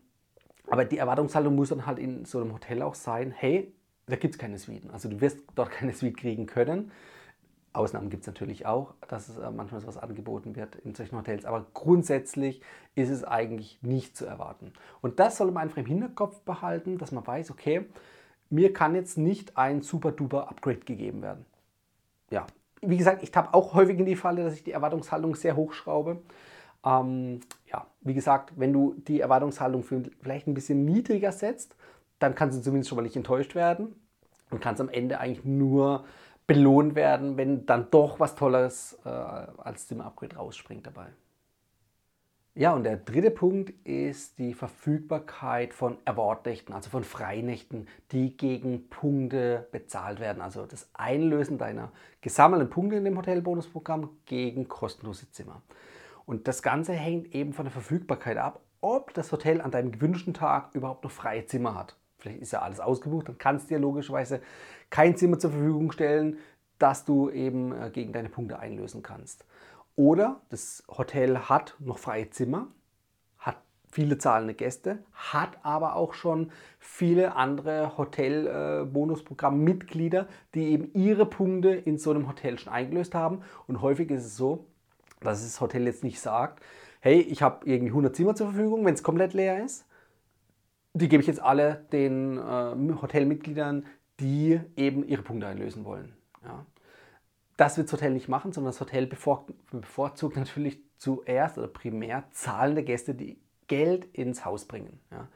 aber 0.69 0.84
die 0.84 0.98
Erwartungshaltung 0.98 1.54
muss 1.54 1.70
dann 1.70 1.87
halt 1.87 1.98
in 1.98 2.25
so 2.25 2.40
einem 2.40 2.52
Hotel 2.52 2.82
auch 2.82 2.94
sein, 2.94 3.31
hey, 3.31 3.72
da 4.06 4.16
gibt 4.16 4.34
es 4.34 4.38
keine 4.38 4.58
Suiten. 4.58 4.90
Also 4.90 5.08
du 5.08 5.20
wirst 5.20 5.38
dort 5.54 5.70
keine 5.72 5.94
Suite 5.94 6.16
kriegen 6.16 6.46
können. 6.46 6.90
Ausnahmen 7.72 8.11
gibt 8.11 8.22
es 8.22 8.26
natürlich 8.26 8.67
auch, 8.67 8.94
dass 9.08 9.28
es 9.28 9.38
äh, 9.38 9.50
manchmal 9.50 9.81
sowas 9.81 9.96
angeboten 9.96 10.56
wird 10.56 10.76
in 10.76 10.94
solchen 10.94 11.17
Hotels, 11.17 11.44
aber 11.44 11.67
grundsätzlich 11.72 12.62
ist 12.96 13.11
es 13.11 13.22
eigentlich 13.22 13.81
nicht 13.82 14.17
zu 14.17 14.26
erwarten. 14.26 14.72
Und 15.00 15.20
das 15.20 15.37
soll 15.37 15.52
man 15.52 15.64
einfach 15.64 15.78
im 15.78 15.87
Hinterkopf 15.87 16.40
behalten, 16.40 16.99
dass 16.99 17.12
man 17.12 17.26
weiß, 17.26 17.50
okay, 17.50 17.87
mir 18.49 18.72
kann 18.72 18.96
jetzt 18.96 19.19
nicht 19.19 19.56
ein 19.56 19.82
super 19.82 20.11
duper 20.11 20.49
Upgrade 20.49 20.81
gegeben 20.81 21.22
werden. 21.22 21.46
Ja, 22.31 22.46
wie 22.82 22.96
gesagt, 22.96 23.22
ich 23.22 23.34
habe 23.37 23.55
auch 23.55 23.75
häufig 23.75 23.99
in 23.99 24.06
die 24.06 24.16
Falle, 24.16 24.43
dass 24.43 24.55
ich 24.55 24.64
die 24.64 24.73
Erwartungshaltung 24.73 25.34
sehr 25.37 25.55
hoch 25.55 25.73
schraube. 25.73 26.23
Ähm, 26.84 27.40
ja, 27.66 27.87
wie 28.00 28.14
gesagt, 28.14 28.52
wenn 28.56 28.73
du 28.73 28.94
die 29.06 29.20
Erwartungshaltung 29.20 29.84
vielleicht 29.84 30.46
ein 30.49 30.55
bisschen 30.55 30.84
niedriger 30.84 31.31
setzt, 31.31 31.76
dann 32.19 32.34
kannst 32.34 32.58
du 32.58 32.62
zumindest 32.62 32.88
schon 32.88 32.96
mal 32.96 33.02
nicht 33.02 33.16
enttäuscht 33.16 33.55
werden 33.55 33.94
und 34.50 34.61
kannst 34.61 34.81
am 34.81 34.88
Ende 34.88 35.20
eigentlich 35.20 35.44
nur 35.44 36.05
belohnt 36.50 36.97
werden, 36.97 37.37
wenn 37.37 37.64
dann 37.64 37.93
doch 37.93 38.19
was 38.19 38.35
Tolles 38.35 38.99
äh, 39.05 39.08
als 39.08 39.87
Zimmer-Upgrade 39.87 40.35
rausspringt 40.35 40.85
dabei. 40.85 41.06
Ja, 42.56 42.75
und 42.75 42.82
der 42.82 42.97
dritte 42.97 43.31
Punkt 43.31 43.70
ist 43.87 44.37
die 44.41 44.55
Verfügbarkeit 44.55 45.73
von 45.73 45.99
Award-Nächten, 46.07 46.73
also 46.73 46.90
von 46.90 47.04
Freinächten, 47.04 47.87
die 48.11 48.37
gegen 48.37 48.88
Punkte 48.88 49.69
bezahlt 49.71 50.19
werden. 50.19 50.42
Also 50.42 50.66
das 50.66 50.90
Einlösen 50.92 51.57
deiner 51.57 51.92
gesammelten 52.21 52.69
Punkte 52.69 52.97
in 52.97 53.04
dem 53.04 53.16
Hotelbonusprogramm 53.16 54.11
gegen 54.26 54.66
kostenlose 54.66 55.30
Zimmer. 55.30 55.62
Und 56.26 56.49
das 56.49 56.62
Ganze 56.62 56.95
hängt 56.95 57.33
eben 57.33 57.52
von 57.52 57.66
der 57.66 57.73
Verfügbarkeit 57.73 58.38
ab, 58.38 58.59
ob 58.80 59.14
das 59.14 59.30
Hotel 59.30 59.61
an 59.61 59.71
deinem 59.71 59.92
gewünschten 59.92 60.35
Tag 60.35 60.75
überhaupt 60.75 61.04
noch 61.04 61.12
freie 61.12 61.47
Zimmer 61.47 61.76
hat 61.76 61.97
vielleicht 62.21 62.41
ist 62.41 62.53
ja 62.53 62.62
alles 62.62 62.81
ausgebucht, 62.81 63.29
dann 63.29 63.39
kannst 63.39 63.71
du 63.71 63.75
dir 63.75 63.81
logischerweise 63.81 64.41
kein 64.91 65.17
Zimmer 65.17 65.39
zur 65.39 65.50
Verfügung 65.50 65.93
stellen, 65.93 66.39
das 66.79 67.05
du 67.05 67.31
eben 67.31 67.73
äh, 67.73 67.91
gegen 67.91 68.12
deine 68.12 68.29
Punkte 68.29 68.59
einlösen 68.59 69.03
kannst. 69.03 69.47
Oder 69.97 70.41
das 70.49 70.85
Hotel 70.89 71.39
hat 71.39 71.77
noch 71.79 71.99
freie 71.99 72.31
Zimmer, 72.31 72.69
hat 73.39 73.57
viele 73.91 74.19
zahlende 74.19 74.55
Gäste, 74.55 74.99
hat 75.12 75.59
aber 75.62 75.97
auch 75.97 76.15
schon 76.15 76.53
viele 76.79 77.37
andere 77.37 77.99
Hotel-Bonusprogramm-Mitglieder, 77.99 80.27
die 80.55 80.71
eben 80.71 80.91
ihre 80.95 81.27
Punkte 81.27 81.71
in 81.71 81.99
so 81.99 82.11
einem 82.11 82.29
Hotel 82.29 82.59
schon 82.59 82.73
eingelöst 82.73 83.15
haben. 83.15 83.43
Und 83.67 83.83
häufig 83.83 84.11
ist 84.11 84.25
es 84.25 84.37
so, 84.37 84.67
dass 85.21 85.43
das 85.43 85.61
Hotel 85.61 85.85
jetzt 85.85 86.03
nicht 86.03 86.21
sagt, 86.21 86.62
hey, 87.00 87.21
ich 87.21 87.43
habe 87.43 87.67
irgendwie 87.67 87.91
100 87.91 88.17
Zimmer 88.17 88.35
zur 88.35 88.53
Verfügung, 88.53 88.85
wenn 88.85 88.95
es 88.95 89.03
komplett 89.03 89.35
leer 89.35 89.65
ist, 89.65 89.87
die 90.92 91.09
gebe 91.09 91.20
ich 91.20 91.26
jetzt 91.26 91.42
alle 91.42 91.87
den 91.92 92.38
äh, 92.38 93.00
Hotelmitgliedern, 93.00 93.87
die 94.18 94.61
eben 94.76 95.06
ihre 95.06 95.23
Punkte 95.23 95.47
einlösen 95.47 95.85
wollen. 95.85 96.14
Ja. 96.44 96.66
Das 97.56 97.76
wird 97.76 97.88
das 97.88 97.92
Hotel 97.92 98.12
nicht 98.12 98.28
machen, 98.28 98.52
sondern 98.52 98.73
das 98.73 98.80
Hotel 98.80 99.06
bevorzugt 99.06 100.37
natürlich 100.37 100.80
zuerst 100.97 101.59
oder 101.59 101.68
primär 101.68 102.25
zahlende 102.30 102.82
Gäste, 102.82 103.14
die 103.14 103.38
Geld 103.66 104.06
ins 104.06 104.44
Haus 104.44 104.64
bringen. 104.64 104.99
Ja. 105.11 105.28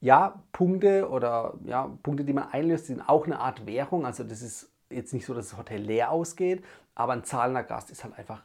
ja, 0.00 0.42
Punkte 0.52 1.10
oder 1.10 1.58
ja, 1.64 1.90
Punkte, 2.02 2.24
die 2.24 2.32
man 2.32 2.48
einlöst, 2.48 2.86
sind 2.86 3.00
auch 3.06 3.26
eine 3.26 3.38
Art 3.38 3.66
Währung. 3.66 4.06
Also 4.06 4.24
das 4.24 4.42
ist 4.42 4.72
jetzt 4.90 5.12
nicht 5.12 5.26
so, 5.26 5.34
dass 5.34 5.50
das 5.50 5.58
Hotel 5.58 5.82
leer 5.82 6.10
ausgeht, 6.10 6.64
aber 6.94 7.12
ein 7.12 7.24
zahlender 7.24 7.64
Gast 7.64 7.90
ist 7.90 8.04
halt 8.04 8.16
einfach 8.16 8.42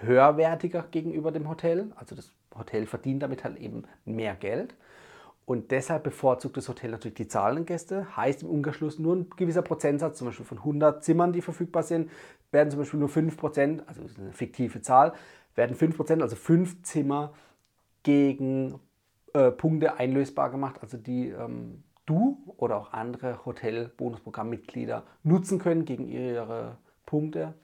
höherwertiger 0.00 0.82
gegenüber 0.90 1.32
dem 1.32 1.48
Hotel. 1.48 1.92
Also 1.96 2.14
das 2.14 2.32
Hotel 2.56 2.86
verdient 2.86 3.22
damit 3.22 3.44
halt 3.44 3.58
eben 3.58 3.84
mehr 4.04 4.34
Geld. 4.34 4.74
Und 5.46 5.70
deshalb 5.70 6.02
bevorzugt 6.02 6.56
das 6.56 6.68
Hotel 6.68 6.90
natürlich 6.90 7.14
die 7.14 7.28
zahlenden 7.28 7.66
Gäste. 7.66 8.16
Heißt 8.16 8.42
im 8.42 8.50
Umkehrschluss 8.50 8.98
nur 8.98 9.14
ein 9.14 9.30
gewisser 9.36 9.62
Prozentsatz, 9.62 10.18
zum 10.18 10.26
Beispiel 10.26 10.44
von 10.44 10.58
100 10.58 11.04
Zimmern, 11.04 11.32
die 11.32 11.40
verfügbar 11.40 11.84
sind, 11.84 12.10
werden 12.50 12.70
zum 12.70 12.80
Beispiel 12.80 12.98
nur 12.98 13.08
5%, 13.08 13.86
also 13.86 14.02
eine 14.18 14.32
fiktive 14.32 14.82
Zahl, 14.82 15.12
werden 15.54 15.76
5%, 15.76 16.20
also 16.20 16.34
5 16.34 16.82
Zimmer 16.82 17.32
gegen 18.02 18.80
äh, 19.34 19.52
Punkte 19.52 19.98
einlösbar 19.98 20.50
gemacht, 20.50 20.78
also 20.82 20.96
die 20.96 21.28
ähm, 21.28 21.84
du 22.06 22.38
oder 22.56 22.76
auch 22.76 22.92
andere 22.92 23.44
Hotel-Bonusprogrammmitglieder 23.44 25.04
nutzen 25.22 25.60
können 25.60 25.84
gegen 25.84 26.08
ihre 26.08 26.76
Punkte 27.04 27.54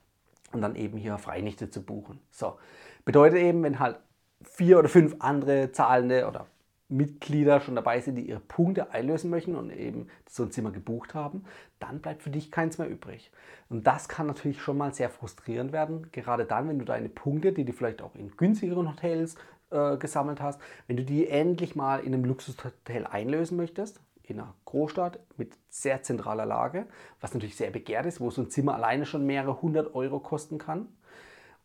und 0.53 0.61
dann 0.61 0.77
eben 0.77 0.99
hier 0.99 1.19
Freinächte 1.19 1.69
zu 1.69 1.83
buchen. 1.83 2.21
So, 2.31 2.59
bedeutet 3.05 3.41
eben, 3.41 3.63
wenn 3.65 3.81
halt 3.81 3.99
vier 4.45 4.79
oder 4.79 4.89
fünf 4.89 5.17
andere 5.19 5.73
zahlende 5.73 6.29
oder 6.29 6.47
Mitglieder 6.93 7.61
schon 7.61 7.75
dabei 7.75 8.01
sind, 8.01 8.17
die 8.17 8.29
ihre 8.29 8.41
Punkte 8.41 8.91
einlösen 8.91 9.31
möchten 9.31 9.57
und 9.57 9.71
eben 9.71 10.09
so 10.29 10.43
ein 10.43 10.51
Zimmer 10.51 10.71
gebucht 10.71 11.15
haben, 11.15 11.45
dann 11.81 12.01
bleibt 12.01 12.23
für 12.23 12.31
dich 12.31 12.51
keins 12.51 12.79
mehr 12.79 12.89
übrig. 12.89 13.31
Und 13.69 13.87
das 13.87 14.09
kann 14.09 14.27
natürlich 14.27 14.61
schon 14.61 14.77
mal 14.77 14.93
sehr 14.95 15.09
frustrierend 15.09 15.73
werden, 15.73 16.11
gerade 16.13 16.45
dann, 16.45 16.69
wenn 16.69 16.79
du 16.79 16.85
deine 16.85 17.09
Punkte, 17.09 17.53
die 17.53 17.65
du 17.65 17.73
vielleicht 17.73 18.03
auch 18.03 18.15
in 18.15 18.37
günstigeren 18.37 18.89
Hotels 18.89 19.37
äh, 19.71 19.97
gesammelt 19.97 20.41
hast, 20.41 20.61
wenn 20.87 20.97
du 20.97 21.05
die 21.05 21.29
endlich 21.29 21.75
mal 21.75 22.01
in 22.01 22.15
einem 22.15 22.25
Luxushotel 22.25 23.07
einlösen 23.07 23.57
möchtest, 23.57 24.01
in 24.23 24.39
einer 24.39 24.55
Großstadt 24.67 25.19
mit 25.37 25.57
sehr 25.69 26.03
zentraler 26.03 26.47
Lage, 26.47 26.87
was 27.21 27.35
natürlich 27.35 27.57
sehr 27.57 27.71
begehrt 27.71 28.07
ist, 28.07 28.21
wo 28.21 28.31
so 28.31 28.43
ein 28.43 28.51
Zimmer 28.51 28.75
alleine 28.75 29.07
schon 29.07 29.27
mehrere 29.27 29.61
hundert 29.63 29.95
Euro 29.95 30.21
kosten 30.21 30.59
kann. 30.59 30.89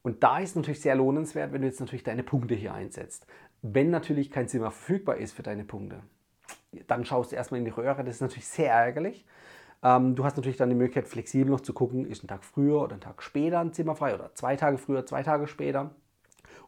Und 0.03 0.24
da 0.24 0.39
ist 0.39 0.51
es 0.51 0.55
natürlich 0.55 0.81
sehr 0.81 0.96
lohnenswert, 0.96 1.51
wenn 1.51 1.62
du 1.62 1.67
jetzt 1.67 1.81
natürlich 1.81 2.03
deine 2.03 2.24
Punkte 2.24 2.55
hier 2.55 2.74
einsetzt. 2.74 3.27
Wenn 3.61 3.89
natürlich 3.89 4.31
kein 4.31 4.47
Zimmer 4.47 4.71
verfügbar 4.71 5.17
ist 5.17 5.33
für 5.33 5.43
deine 5.43 5.63
Punkte, 5.63 6.01
dann 6.87 7.05
schaust 7.05 7.31
du 7.31 7.35
erstmal 7.35 7.59
in 7.59 7.65
die 7.65 7.71
Röhre. 7.71 8.03
Das 8.03 8.15
ist 8.15 8.21
natürlich 8.21 8.47
sehr 8.47 8.71
ärgerlich. 8.71 9.25
Ähm, 9.83 10.15
du 10.15 10.23
hast 10.23 10.35
natürlich 10.37 10.57
dann 10.57 10.69
die 10.69 10.75
Möglichkeit, 10.75 11.07
flexibel 11.07 11.51
noch 11.51 11.61
zu 11.61 11.73
gucken, 11.73 12.05
ist 12.05 12.23
ein 12.23 12.27
Tag 12.27 12.43
früher 12.43 12.81
oder 12.81 12.95
ein 12.95 13.01
Tag 13.01 13.21
später 13.21 13.59
ein 13.59 13.73
Zimmer 13.73 13.95
frei 13.95 14.15
oder 14.15 14.33
zwei 14.33 14.55
Tage 14.55 14.77
früher, 14.77 15.05
zwei 15.05 15.23
Tage 15.23 15.47
später, 15.47 15.91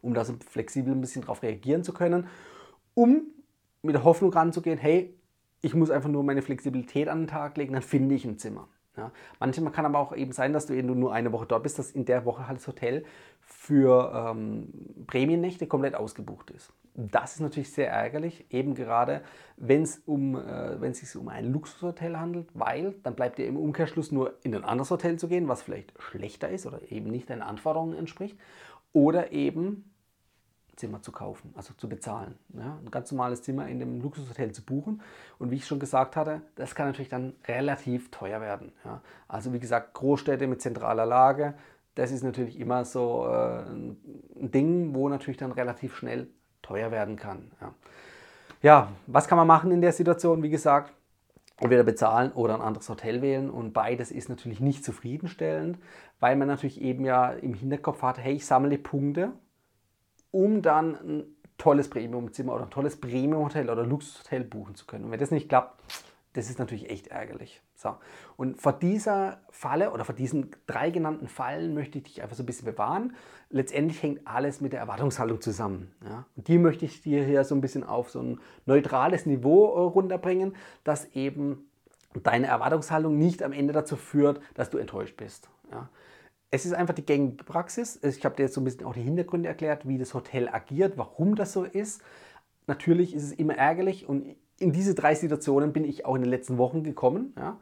um 0.01 0.13
da 0.13 0.24
flexibel 0.24 0.93
ein 0.93 1.01
bisschen 1.01 1.22
darauf 1.22 1.41
reagieren 1.41 1.84
zu 1.84 1.93
können, 1.93 2.27
um 2.93 3.24
mit 3.81 3.96
der 3.96 4.03
Hoffnung 4.03 4.31
ranzugehen, 4.31 4.77
hey, 4.77 5.15
ich 5.62 5.74
muss 5.74 5.89
einfach 5.89 6.10
nur 6.10 6.24
meine 6.24 6.41
Flexibilität 6.41 7.08
an 7.08 7.22
den 7.22 7.27
Tag 7.27 7.58
legen, 7.58 7.74
dann 7.74 7.81
finde 7.81 8.15
ich 8.15 8.25
ein 8.25 8.38
Zimmer. 8.38 8.67
Ja. 8.96 9.12
Manchmal 9.39 9.72
kann 9.72 9.86
aber 9.86 10.00
auch 10.00 10.15
eben 10.15 10.31
sein, 10.31 10.53
dass 10.53 10.65
du 10.65 10.74
eben 10.74 11.00
nur 11.00 11.13
eine 11.13 11.31
Woche 11.31 11.46
dort 11.46 11.63
bist, 11.63 11.79
dass 11.79 11.91
in 11.91 12.05
der 12.05 12.25
Woche 12.25 12.48
halt 12.48 12.58
das 12.58 12.67
Hotel 12.67 13.05
für 13.41 14.12
ähm, 14.13 15.05
Prämiennächte 15.08 15.67
komplett 15.67 15.96
ausgebucht 15.96 16.51
ist. 16.51 16.74
Das 16.96 17.34
ist 17.34 17.39
natürlich 17.39 17.72
sehr 17.72 17.89
ärgerlich, 17.89 18.46
eben 18.50 18.75
gerade 18.75 19.22
wenn 19.58 19.84
es 19.84 20.01
um, 20.05 20.36
äh, 20.36 20.93
sich 20.93 21.15
um 21.15 21.29
ein 21.29 21.51
Luxushotel 21.51 22.19
handelt, 22.19 22.50
weil 22.53 22.96
dann 23.03 23.15
bleibt 23.15 23.38
dir 23.38 23.48
im 23.48 23.58
Umkehrschluss 23.58 24.12
nur 24.12 24.34
in 24.43 24.55
ein 24.55 24.63
anderes 24.63 24.91
Hotel 24.91 25.17
zu 25.17 25.27
gehen, 25.27 25.48
was 25.48 25.62
vielleicht 25.62 25.93
schlechter 26.01 26.50
ist 26.50 26.65
oder 26.65 26.91
eben 26.91 27.10
nicht 27.10 27.29
deinen 27.29 27.41
Anforderungen 27.41 27.98
entspricht. 27.98 28.38
Oder 28.91 29.31
eben 29.31 29.89
Zimmer 30.79 31.01
zu 31.01 31.12
kaufen, 31.12 31.53
also 31.55 31.74
zu 31.75 31.89
bezahlen. 31.89 32.36
Ja, 32.53 32.79
ein 32.84 32.89
ganz 32.89 33.12
normales 33.12 33.43
Zimmer 33.43 33.67
in 33.67 33.79
dem 33.79 34.01
Luxushotel 34.01 34.53
zu 34.53 34.63
buchen. 34.63 35.01
Und 35.38 35.51
wie 35.51 35.55
ich 35.55 35.67
schon 35.67 35.79
gesagt 35.79 36.15
hatte, 36.15 36.41
das 36.55 36.74
kann 36.74 36.88
natürlich 36.88 37.10
dann 37.10 37.34
relativ 37.48 38.10
teuer 38.12 38.39
werden. 38.39 38.72
Ja. 38.86 39.01
Also 39.27 39.53
wie 39.53 39.60
gesagt, 39.60 39.93
Großstädte 39.93 40.48
mit 40.48 40.62
zentraler 40.62 41.05
Lage, 41.05 41.55
das 41.96 42.12
ist 42.12 42.24
natürlich 42.24 42.58
immer 42.58 42.86
so 42.86 43.27
äh, 43.27 43.63
ein 43.69 44.51
Ding, 44.51 44.96
wo 44.96 45.10
natürlich 45.10 45.38
dann 45.38 45.51
relativ 45.51 45.96
schnell 45.98 46.29
teuer 46.70 46.92
werden 46.92 47.16
kann. 47.16 47.52
Ja. 47.60 47.74
ja, 48.62 48.88
was 49.08 49.28
kann 49.28 49.38
man 49.38 49.48
machen 49.48 49.72
in 49.72 49.82
der 49.82 49.92
Situation? 49.92 50.44
Wie 50.44 50.50
gesagt, 50.50 50.94
entweder 51.58 51.84
bezahlen 51.84 52.32
oder 52.32 52.56
ein 52.56 52.62
anderes 52.62 52.88
Hotel 52.90 53.22
wählen. 53.22 53.50
Und 53.50 53.74
beides 53.74 54.12
ist 54.12 54.30
natürlich 54.30 54.60
nicht 54.60 54.86
zufriedenstellend, 54.86 55.78
weil 56.20 56.36
man 56.36 56.48
natürlich 56.48 56.80
eben 56.80 57.06
ja 57.06 57.32
im 57.32 57.54
Hinterkopf 57.54 58.02
hat, 58.02 58.20
hey, 58.20 58.36
ich 58.36 58.46
sammle 58.46 58.78
Punkte 58.78 59.34
um 60.32 60.62
dann 60.62 60.96
ein 60.96 61.24
tolles 61.58 61.90
Premium-Zimmer 61.90 62.54
oder 62.54 62.66
ein 62.66 62.70
tolles 62.70 63.02
Premium-Hotel 63.02 63.68
oder 63.68 63.84
Luxushotel 63.84 64.44
buchen 64.44 64.76
zu 64.76 64.86
können. 64.86 65.06
Und 65.06 65.12
wenn 65.12 65.20
das 65.20 65.32
nicht 65.32 65.50
klappt, 65.50 65.82
das 66.34 66.52
ist 66.52 66.60
natürlich 66.60 66.92
echt 66.92 67.08
ärgerlich. 67.08 67.62
So. 67.79 67.95
Und 68.36 68.62
vor 68.62 68.74
dieser 68.74 69.39
Falle 69.51 69.91
oder 69.91 70.03
vor 70.03 70.13
diesen 70.13 70.51
drei 70.67 70.89
genannten 70.89 71.29
Fallen 71.29 71.74
möchte 71.74 71.98
ich 71.98 72.03
dich 72.03 72.21
einfach 72.21 72.36
so 72.36 72.43
ein 72.43 72.45
bisschen 72.45 72.65
bewahren. 72.65 73.15
Letztendlich 73.50 74.03
hängt 74.03 74.27
alles 74.27 74.59
mit 74.59 74.74
der 74.74 74.81
Erwartungshaltung 74.81 75.39
zusammen. 75.39 75.89
Ja? 76.03 76.25
Und 76.36 76.50
die 76.50 76.57
möchte 76.57 76.83
ich 76.83 77.01
dir 77.01 77.24
hier 77.24 77.45
so 77.45 77.55
ein 77.55 77.62
bisschen 77.62 77.86
auf 77.86 78.09
so 78.09 78.19
ein 78.19 78.39
neutrales 78.65 79.25
Niveau 79.25 79.67
äh, 79.67 79.79
runterbringen, 79.79 80.57
dass 80.83 81.05
eben 81.13 81.69
deine 82.21 82.48
Erwartungshaltung 82.48 83.17
nicht 83.17 83.41
am 83.43 83.53
Ende 83.53 83.71
dazu 83.71 83.95
führt, 83.95 84.41
dass 84.55 84.69
du 84.69 84.77
enttäuscht 84.77 85.15
bist. 85.15 85.50
Ja? 85.71 85.88
es 86.51 86.65
ist 86.65 86.74
einfach 86.74 86.95
die 86.95 87.05
gängige 87.05 87.45
Praxis. 87.45 87.98
Ich 88.03 88.25
habe 88.25 88.36
dir 88.36 88.43
jetzt 88.43 88.55
so 88.55 88.62
ein 88.62 88.65
bisschen 88.65 88.86
auch 88.86 88.93
die 88.93 89.03
Hintergründe 89.03 89.48
erklärt, 89.48 89.88
wie 89.88 89.98
das 89.98 90.13
Hotel 90.13 90.50
agiert, 90.50 90.98
warum 90.98 91.36
das 91.36 91.53
so 91.53 91.63
ist. 91.63 92.01
Natürlich 92.67 93.15
ist 93.15 93.24
es 93.24 93.31
immer 93.31 93.55
ärgerlich 93.55 94.09
und 94.09 94.36
in 94.60 94.72
diese 94.72 94.96
drei 94.96 95.16
Situationen 95.16 95.74
bin 95.74 95.86
ich 95.86 96.06
auch 96.06 96.16
in 96.16 96.22
den 96.22 96.30
letzten 96.30 96.58
Wochen 96.58 96.84
gekommen. 96.84 97.34
Ja. 97.38 97.58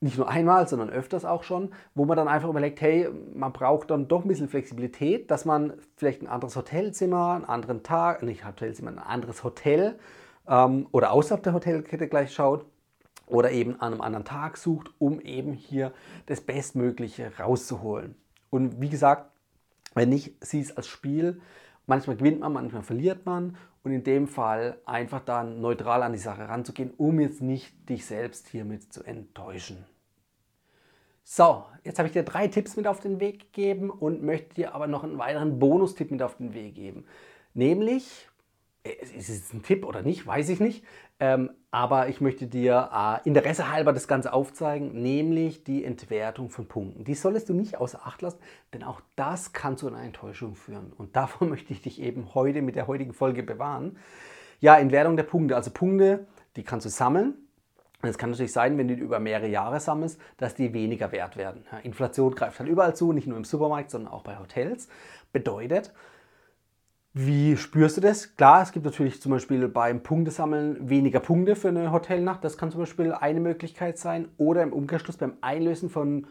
Nicht 0.00 0.18
nur 0.18 0.28
einmal, 0.28 0.68
sondern 0.68 0.90
öfters 0.90 1.24
auch 1.24 1.44
schon, 1.44 1.70
wo 1.94 2.04
man 2.04 2.16
dann 2.16 2.28
einfach 2.28 2.48
überlegt, 2.48 2.80
hey, 2.80 3.08
man 3.34 3.52
braucht 3.52 3.90
dann 3.90 4.08
doch 4.08 4.22
ein 4.22 4.28
bisschen 4.28 4.48
Flexibilität, 4.48 5.30
dass 5.30 5.44
man 5.44 5.74
vielleicht 5.96 6.20
ein 6.20 6.28
anderes 6.28 6.56
Hotelzimmer, 6.56 7.34
einen 7.34 7.44
anderen 7.44 7.82
Tag, 7.82 8.22
nicht 8.22 8.46
Hotelzimmer, 8.46 8.90
ein 8.90 8.98
anderes 8.98 9.44
Hotel 9.44 9.98
ähm, 10.46 10.88
oder 10.92 11.12
außerhalb 11.12 11.42
der 11.42 11.54
Hotelkette 11.54 12.08
gleich 12.08 12.34
schaut 12.34 12.66
oder 13.26 13.50
eben 13.52 13.80
an 13.80 13.92
einem 13.92 14.02
anderen 14.02 14.24
Tag 14.24 14.58
sucht, 14.58 14.90
um 14.98 15.20
eben 15.20 15.54
hier 15.54 15.92
das 16.26 16.40
Bestmögliche 16.40 17.32
rauszuholen. 17.38 18.14
Und 18.50 18.80
wie 18.80 18.90
gesagt, 18.90 19.30
wenn 19.94 20.08
nicht, 20.08 20.34
sieh 20.44 20.60
es 20.60 20.76
als 20.76 20.86
Spiel. 20.86 21.40
Manchmal 21.86 22.16
gewinnt 22.16 22.40
man, 22.40 22.52
manchmal 22.52 22.82
verliert 22.82 23.24
man. 23.26 23.56
Und 23.84 23.92
in 23.92 24.02
dem 24.02 24.26
Fall 24.26 24.80
einfach 24.86 25.20
dann 25.20 25.60
neutral 25.60 26.02
an 26.02 26.12
die 26.12 26.18
Sache 26.18 26.48
ranzugehen, 26.48 26.92
um 26.96 27.20
jetzt 27.20 27.42
nicht 27.42 27.88
dich 27.88 28.06
selbst 28.06 28.48
hiermit 28.48 28.92
zu 28.92 29.04
enttäuschen. 29.04 29.84
So, 31.22 31.64
jetzt 31.84 31.98
habe 31.98 32.08
ich 32.08 32.12
dir 32.12 32.22
drei 32.22 32.48
Tipps 32.48 32.76
mit 32.76 32.86
auf 32.86 33.00
den 33.00 33.20
Weg 33.20 33.52
gegeben 33.52 33.90
und 33.90 34.22
möchte 34.22 34.54
dir 34.54 34.74
aber 34.74 34.86
noch 34.86 35.04
einen 35.04 35.18
weiteren 35.18 35.58
Bonustipp 35.58 36.10
mit 36.10 36.22
auf 36.22 36.36
den 36.38 36.54
Weg 36.54 36.74
geben. 36.74 37.06
Nämlich, 37.52 38.28
ist 38.82 39.28
es 39.28 39.52
ein 39.52 39.62
Tipp 39.62 39.84
oder 39.86 40.02
nicht, 40.02 40.26
weiß 40.26 40.48
ich 40.48 40.60
nicht. 40.60 40.84
Ähm, 41.20 41.50
aber 41.74 42.08
ich 42.08 42.20
möchte 42.20 42.46
dir 42.46 42.88
äh, 42.94 43.28
Interesse 43.28 43.68
halber 43.72 43.92
das 43.92 44.06
Ganze 44.06 44.32
aufzeigen, 44.32 44.92
nämlich 45.02 45.64
die 45.64 45.84
Entwertung 45.84 46.48
von 46.48 46.68
Punkten. 46.68 47.02
Die 47.02 47.16
solltest 47.16 47.48
du 47.48 47.52
nicht 47.52 47.78
außer 47.78 47.98
Acht 48.04 48.22
lassen, 48.22 48.38
denn 48.72 48.84
auch 48.84 49.00
das 49.16 49.52
kann 49.52 49.76
zu 49.76 49.88
einer 49.88 50.00
Enttäuschung 50.00 50.54
führen. 50.54 50.92
Und 50.96 51.16
davor 51.16 51.48
möchte 51.48 51.72
ich 51.72 51.82
dich 51.82 52.00
eben 52.00 52.32
heute 52.32 52.62
mit 52.62 52.76
der 52.76 52.86
heutigen 52.86 53.12
Folge 53.12 53.42
bewahren. 53.42 53.96
Ja, 54.60 54.76
Entwertung 54.76 55.16
der 55.16 55.24
Punkte. 55.24 55.56
Also 55.56 55.72
Punkte, 55.72 56.28
die 56.54 56.62
kannst 56.62 56.86
du 56.86 56.90
sammeln. 56.90 57.34
Und 58.02 58.08
es 58.08 58.18
kann 58.18 58.30
natürlich 58.30 58.52
sein, 58.52 58.78
wenn 58.78 58.86
du 58.86 58.94
die 58.94 59.02
über 59.02 59.18
mehrere 59.18 59.48
Jahre 59.48 59.80
sammelst, 59.80 60.20
dass 60.36 60.54
die 60.54 60.72
weniger 60.74 61.10
wert 61.10 61.36
werden. 61.36 61.64
Ja, 61.72 61.78
Inflation 61.78 62.36
greift 62.36 62.60
halt 62.60 62.68
überall 62.68 62.94
zu, 62.94 63.12
nicht 63.12 63.26
nur 63.26 63.36
im 63.36 63.44
Supermarkt, 63.44 63.90
sondern 63.90 64.12
auch 64.12 64.22
bei 64.22 64.38
Hotels. 64.38 64.86
Bedeutet, 65.32 65.92
wie 67.16 67.56
spürst 67.56 67.96
du 67.96 68.00
das? 68.00 68.34
Klar, 68.34 68.62
es 68.62 68.72
gibt 68.72 68.84
natürlich 68.84 69.22
zum 69.22 69.30
Beispiel 69.30 69.68
beim 69.68 70.02
Punktesammeln 70.02 70.90
weniger 70.90 71.20
Punkte 71.20 71.54
für 71.54 71.68
eine 71.68 71.92
Hotelnacht. 71.92 72.42
Das 72.42 72.58
kann 72.58 72.72
zum 72.72 72.80
Beispiel 72.80 73.12
eine 73.12 73.38
Möglichkeit 73.38 73.98
sein. 73.98 74.28
Oder 74.36 74.64
im 74.64 74.72
Umkehrschluss 74.72 75.16
beim 75.16 75.34
Einlösen 75.40 75.90
von 75.90 76.26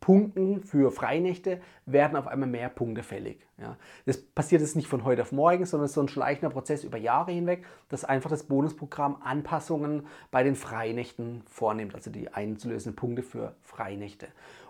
Punkten 0.00 0.60
für 0.64 0.90
Freinächte 0.90 1.60
werden 1.86 2.16
auf 2.16 2.26
einmal 2.26 2.48
mehr 2.48 2.68
Punkte 2.68 3.04
fällig. 3.04 3.46
Ja. 3.58 3.78
Das 4.06 4.20
passiert 4.20 4.60
jetzt 4.60 4.74
nicht 4.74 4.88
von 4.88 5.04
heute 5.04 5.22
auf 5.22 5.30
morgen, 5.30 5.64
sondern 5.66 5.84
es 5.84 5.92
ist 5.92 5.94
so 5.94 6.02
ein 6.02 6.08
schleichender 6.08 6.50
Prozess 6.50 6.82
über 6.82 6.98
Jahre 6.98 7.30
hinweg, 7.30 7.64
dass 7.88 8.04
einfach 8.04 8.28
das 8.28 8.42
Bonusprogramm 8.42 9.22
Anpassungen 9.22 10.06
bei 10.32 10.42
den 10.42 10.56
Freinächten 10.56 11.42
vornimmt, 11.46 11.94
also 11.94 12.10
die 12.10 12.32
einzulösenden 12.34 12.96
Punkte 12.96 13.22
für 13.22 13.54
Freinächte. 13.62 14.26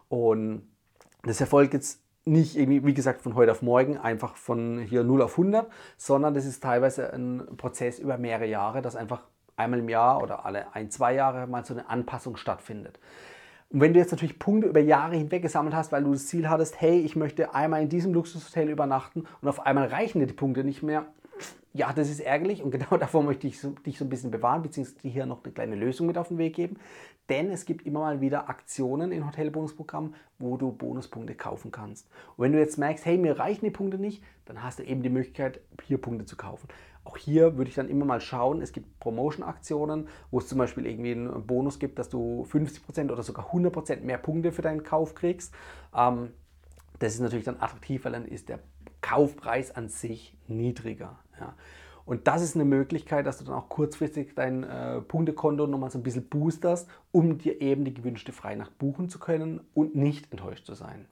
Und 0.09 0.69
das 1.23 1.41
erfolgt 1.41 1.73
jetzt 1.73 2.04
nicht 2.25 2.57
irgendwie, 2.57 2.85
wie 2.85 2.95
gesagt, 2.95 3.23
von 3.23 3.35
heute 3.35 3.53
auf 3.53 3.63
morgen, 3.63 3.99
einfach 3.99 4.37
von 4.37 4.79
hier 4.79 5.05
0 5.05 5.23
auf 5.23 5.33
100, 5.33 5.71
sondern 5.97 6.35
das 6.35 6.47
ist 6.47 6.63
teilweise 6.63 7.13
ein 7.13 7.57
Prozess 7.57 7.99
über 7.99 8.17
mehrere 8.17 8.47
Jahre, 8.47 8.81
dass 8.81 8.97
einfach 8.97 9.23
einmal 9.57 9.81
im 9.81 9.89
Jahr 9.89 10.23
oder 10.23 10.45
alle 10.47 10.75
ein, 10.75 10.91
zwei 10.91 11.15
Jahre 11.15 11.47
mal 11.47 11.65
so 11.65 11.75
eine 11.75 11.89
Anpassung 11.89 12.37
stattfindet. 12.37 12.99
Und 13.71 13.81
wenn 13.81 13.93
du 13.93 13.99
jetzt 13.99 14.13
natürlich 14.13 14.39
Punkte 14.39 14.69
über 14.69 14.81
Jahre 14.81 15.17
hinweg 15.17 15.43
gesammelt 15.43 15.75
hast, 15.75 15.93
weil 15.93 16.05
du 16.05 16.13
das 16.13 16.27
Ziel 16.27 16.49
hattest, 16.49 16.81
hey, 16.81 17.01
ich 17.01 17.17
möchte 17.17 17.55
einmal 17.55 17.83
in 17.83 17.89
diesem 17.89 18.15
Luxushotel 18.15 18.71
übernachten 18.71 19.25
und 19.41 19.49
auf 19.49 19.67
einmal 19.67 19.89
reichen 19.89 20.21
dir 20.21 20.27
die 20.27 20.33
Punkte 20.33 20.65
nicht 20.65 20.83
mehr, 20.83 21.07
ja, 21.77 21.93
das 21.93 22.09
ist 22.09 22.21
ärgerlich 22.21 22.63
und 22.63 22.71
genau 22.71 22.97
davor 22.97 23.23
möchte 23.23 23.47
ich 23.47 23.61
so, 23.61 23.71
dich 23.71 23.99
so 23.99 24.05
ein 24.05 24.09
bisschen 24.09 24.31
bewahren, 24.31 24.63
beziehungsweise 24.63 25.09
hier 25.09 25.27
noch 25.27 25.45
eine 25.45 25.53
kleine 25.53 25.75
Lösung 25.75 26.07
mit 26.07 26.17
auf 26.17 26.29
den 26.29 26.39
Weg 26.39 26.55
geben. 26.55 26.77
Denn 27.29 27.51
es 27.51 27.65
gibt 27.65 27.87
immer 27.87 28.01
mal 28.01 28.21
wieder 28.21 28.49
Aktionen 28.49 29.11
in 29.11 29.27
Hotelbonusprogrammen, 29.27 30.15
wo 30.39 30.57
du 30.57 30.73
Bonuspunkte 30.73 31.35
kaufen 31.35 31.71
kannst. 31.71 32.09
Und 32.37 32.45
wenn 32.45 32.53
du 32.53 32.59
jetzt 32.59 32.79
merkst, 32.79 33.07
hey, 33.07 33.17
mir 33.17 33.39
reichen 33.39 33.65
die 33.65 33.71
Punkte 33.71 33.99
nicht, 33.99 34.23
dann 34.45 34.63
hast 34.63 34.79
du 34.79 34.83
eben 34.83 35.03
die 35.03 35.09
Möglichkeit, 35.09 35.61
hier 35.83 35.99
Punkte 35.99 36.27
zu 36.27 36.37
kaufen. 36.37 36.69
Auch 37.03 37.17
hier 37.17 37.57
würde 37.57 37.69
ich 37.69 37.75
dann 37.75 37.89
immer 37.89 38.05
mal 38.05 38.21
schauen, 38.21 38.63
es 38.63 38.73
gibt 38.73 39.01
Promotion-Aktionen, 39.01 40.09
wo 40.31 40.39
es 40.39 40.49
zum 40.49 40.59
Beispiel 40.59 40.87
irgendwie 40.87 41.13
einen 41.13 41.47
Bonus 41.47 41.79
gibt, 41.79 41.99
dass 41.99 42.09
du 42.09 42.47
50% 42.51 43.11
oder 43.11 43.23
sogar 43.23 43.53
100% 43.53 44.03
mehr 44.03 44.19
Punkte 44.19 44.53
für 44.53 44.63
deinen 44.63 44.83
Kauf 44.83 45.15
kriegst. 45.15 45.55
Ähm, 45.97 46.31
das 46.99 47.15
ist 47.15 47.21
natürlich 47.21 47.45
dann 47.45 47.61
attraktiv, 47.61 48.05
weil 48.05 48.13
dann 48.13 48.27
ist 48.27 48.49
der 48.49 48.61
Kaufpreis 49.01 49.75
an 49.75 49.89
sich 49.89 50.37
niedriger. 50.47 51.19
Ja. 51.41 51.55
Und 52.07 52.27
das 52.27 52.43
ist 52.43 52.55
eine 52.55 52.67
Möglichkeit, 52.67 53.27
dass 53.27 53.39
du 53.39 53.45
dann 53.45 53.55
auch 53.55 53.69
kurzfristig 53.69 54.35
dein 54.35 54.63
äh, 54.65 55.01
Punktekonto 55.01 55.67
nochmal 55.67 55.91
so 55.91 55.99
ein 55.99 56.03
bisschen 56.03 56.29
boosterst, 56.29 56.89
um 57.13 57.39
dir 57.39 57.61
eben 57.63 57.85
die 57.85 57.95
gewünschte 57.95 58.33
Freinacht 58.33 58.77
buchen 58.79 59.09
zu 59.09 59.19
können 59.19 59.61
und 59.73 59.95
nicht 59.95 60.31
enttäuscht 60.31 60.67
zu 60.67 60.75
sein. 60.75 61.07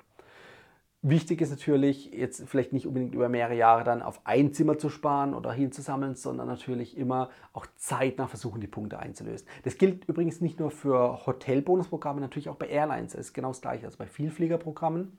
Wichtig 1.05 1.41
ist 1.41 1.51
natürlich, 1.51 2.13
jetzt 2.13 2.49
vielleicht 2.49 2.73
nicht 2.73 2.87
unbedingt 2.87 3.13
über 3.13 3.29
mehrere 3.29 3.57
Jahre 3.57 3.83
dann 3.83 4.03
auf 4.03 4.21
ein 4.23 4.53
Zimmer 4.53 4.79
zu 4.79 4.89
sparen 4.89 5.35
oder 5.35 5.53
hinzusammeln, 5.53 6.15
sondern 6.15 6.47
natürlich 6.47 6.97
immer 6.97 7.31
auch 7.55 7.67
zeitnah 7.75 8.29
versuchen, 8.29 8.61
die 8.61 8.69
Punkte 8.69 9.01
einzulösen. 9.01 9.49
Das 9.65 9.79
gilt 9.79 10.05
übrigens 10.05 10.41
nicht 10.41 10.61
nur 10.61 10.71
für 10.71 11.27
Hotelbonusprogramme, 11.27 12.21
natürlich 12.21 12.49
auch 12.49 12.55
bei 12.55 12.69
Airlines. 12.69 13.13
Das 13.13 13.21
ist 13.23 13.33
genau 13.33 13.49
das 13.49 13.61
gleiche. 13.61 13.87
Also 13.87 13.99
bei 13.99 14.07
Vielfliegerprogrammen 14.07 15.19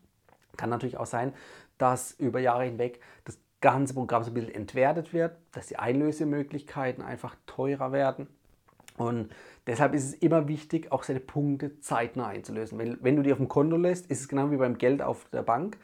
kann 0.56 0.70
natürlich 0.70 0.96
auch 0.96 1.06
sein, 1.06 1.34
dass 1.78 2.14
über 2.14 2.40
Jahre 2.40 2.64
hinweg 2.64 3.02
das 3.26 3.38
ganze 3.64 3.94
Programm 3.94 4.24
so 4.24 4.32
ein 4.32 4.34
bisschen 4.34 4.54
entwertet 4.54 5.14
wird, 5.14 5.38
dass 5.54 5.68
die 5.68 5.80
Einlösemöglichkeiten 5.80 7.02
einfach 7.02 7.36
teurer 7.48 7.94
werden. 7.94 8.28
Und 8.98 9.34
deshalb 9.66 9.96
ist 9.96 10.04
es 10.04 10.14
immer 10.16 10.50
wichtig, 10.50 10.92
auch 10.92 11.04
seine 11.04 11.22
Punkte 11.22 11.80
zeitnah 11.80 12.28
einzulösen. 12.28 12.78
Wenn, 12.78 12.98
wenn 13.02 13.16
du 13.16 13.24
die 13.24 13.32
auf 13.32 13.38
dem 13.38 13.48
Konto 13.48 13.78
lässt, 13.78 14.12
ist 14.12 14.20
es 14.20 14.28
genau 14.28 14.52
wie 14.52 14.58
beim 14.58 14.78
Geld 14.78 15.02
auf 15.02 15.26
der 15.32 15.44
Bank. 15.44 15.78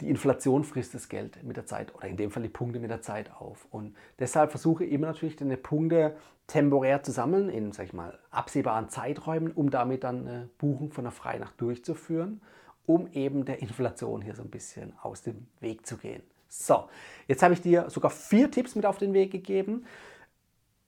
Die 0.00 0.08
Inflation 0.08 0.62
frisst 0.62 0.94
das 0.94 1.08
Geld 1.08 1.42
mit 1.42 1.56
der 1.56 1.66
Zeit 1.66 1.92
oder 1.94 2.06
in 2.06 2.16
dem 2.16 2.30
Fall 2.30 2.44
die 2.44 2.48
Punkte 2.48 2.78
mit 2.78 2.90
der 2.90 3.02
Zeit 3.02 3.32
auf. 3.34 3.66
Und 3.72 3.96
deshalb 4.20 4.52
versuche 4.52 4.84
ich 4.84 4.92
immer 4.92 5.08
natürlich 5.08 5.34
deine 5.34 5.56
Punkte 5.56 6.16
temporär 6.46 7.02
zu 7.02 7.10
sammeln 7.10 7.50
in, 7.50 7.72
sag 7.72 7.86
ich 7.86 7.92
mal, 7.92 8.18
absehbaren 8.30 8.88
Zeiträumen, 8.88 9.50
um 9.50 9.68
damit 9.68 10.04
dann 10.04 10.26
eine 10.26 10.48
Buchung 10.58 10.92
von 10.92 11.04
der 11.04 11.12
Freinacht 11.12 11.60
durchzuführen, 11.60 12.40
um 12.86 13.08
eben 13.12 13.44
der 13.44 13.60
Inflation 13.60 14.22
hier 14.22 14.36
so 14.36 14.42
ein 14.42 14.50
bisschen 14.50 14.94
aus 15.02 15.22
dem 15.22 15.48
Weg 15.58 15.86
zu 15.86 15.96
gehen. 15.96 16.22
So, 16.50 16.90
jetzt 17.28 17.42
habe 17.42 17.54
ich 17.54 17.62
dir 17.62 17.88
sogar 17.88 18.10
vier 18.10 18.50
Tipps 18.50 18.74
mit 18.74 18.84
auf 18.84 18.98
den 18.98 19.14
Weg 19.14 19.30
gegeben 19.30 19.86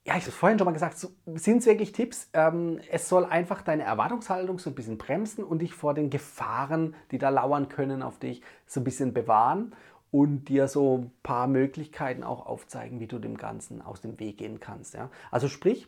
ja, 0.04 0.16
ich 0.16 0.23
habe 0.23 0.31
es 0.31 0.37
vorhin 0.37 0.59
schon 0.59 0.64
mal 0.64 0.73
gesagt, 0.73 0.99
so, 0.99 1.11
sind 1.35 1.59
es 1.59 1.66
wirklich 1.66 1.92
Tipps? 1.92 2.28
Ähm, 2.33 2.81
es 2.90 3.09
soll 3.09 3.25
einfach 3.25 3.62
deine 3.62 3.85
Erwartungshaltung 3.85 4.59
so 4.59 4.71
ein 4.71 4.75
bisschen 4.75 4.99
bremsen 4.99 5.45
und 5.45 5.61
dich 5.61 5.75
vor 5.75 5.95
den 5.95 6.11
Gefahren, 6.11 6.95
die 7.12 7.19
da 7.19 7.28
lauern 7.28 7.69
können, 7.69 8.02
auf 8.02 8.19
dich 8.19 8.42
so 8.66 8.81
ein 8.81 8.85
bisschen 8.85 9.14
bewahren 9.14 9.76
und 10.11 10.47
dir 10.49 10.66
so 10.66 10.99
ein 10.99 11.12
paar 11.23 11.47
Möglichkeiten 11.47 12.25
auch 12.25 12.47
aufzeigen, 12.47 12.99
wie 12.99 13.07
du 13.07 13.21
dem 13.21 13.37
Ganzen 13.37 13.81
aus 13.81 14.00
dem 14.00 14.19
Weg 14.19 14.38
gehen 14.38 14.59
kannst. 14.59 14.95
Ja? 14.95 15.09
Also 15.31 15.47
sprich, 15.47 15.87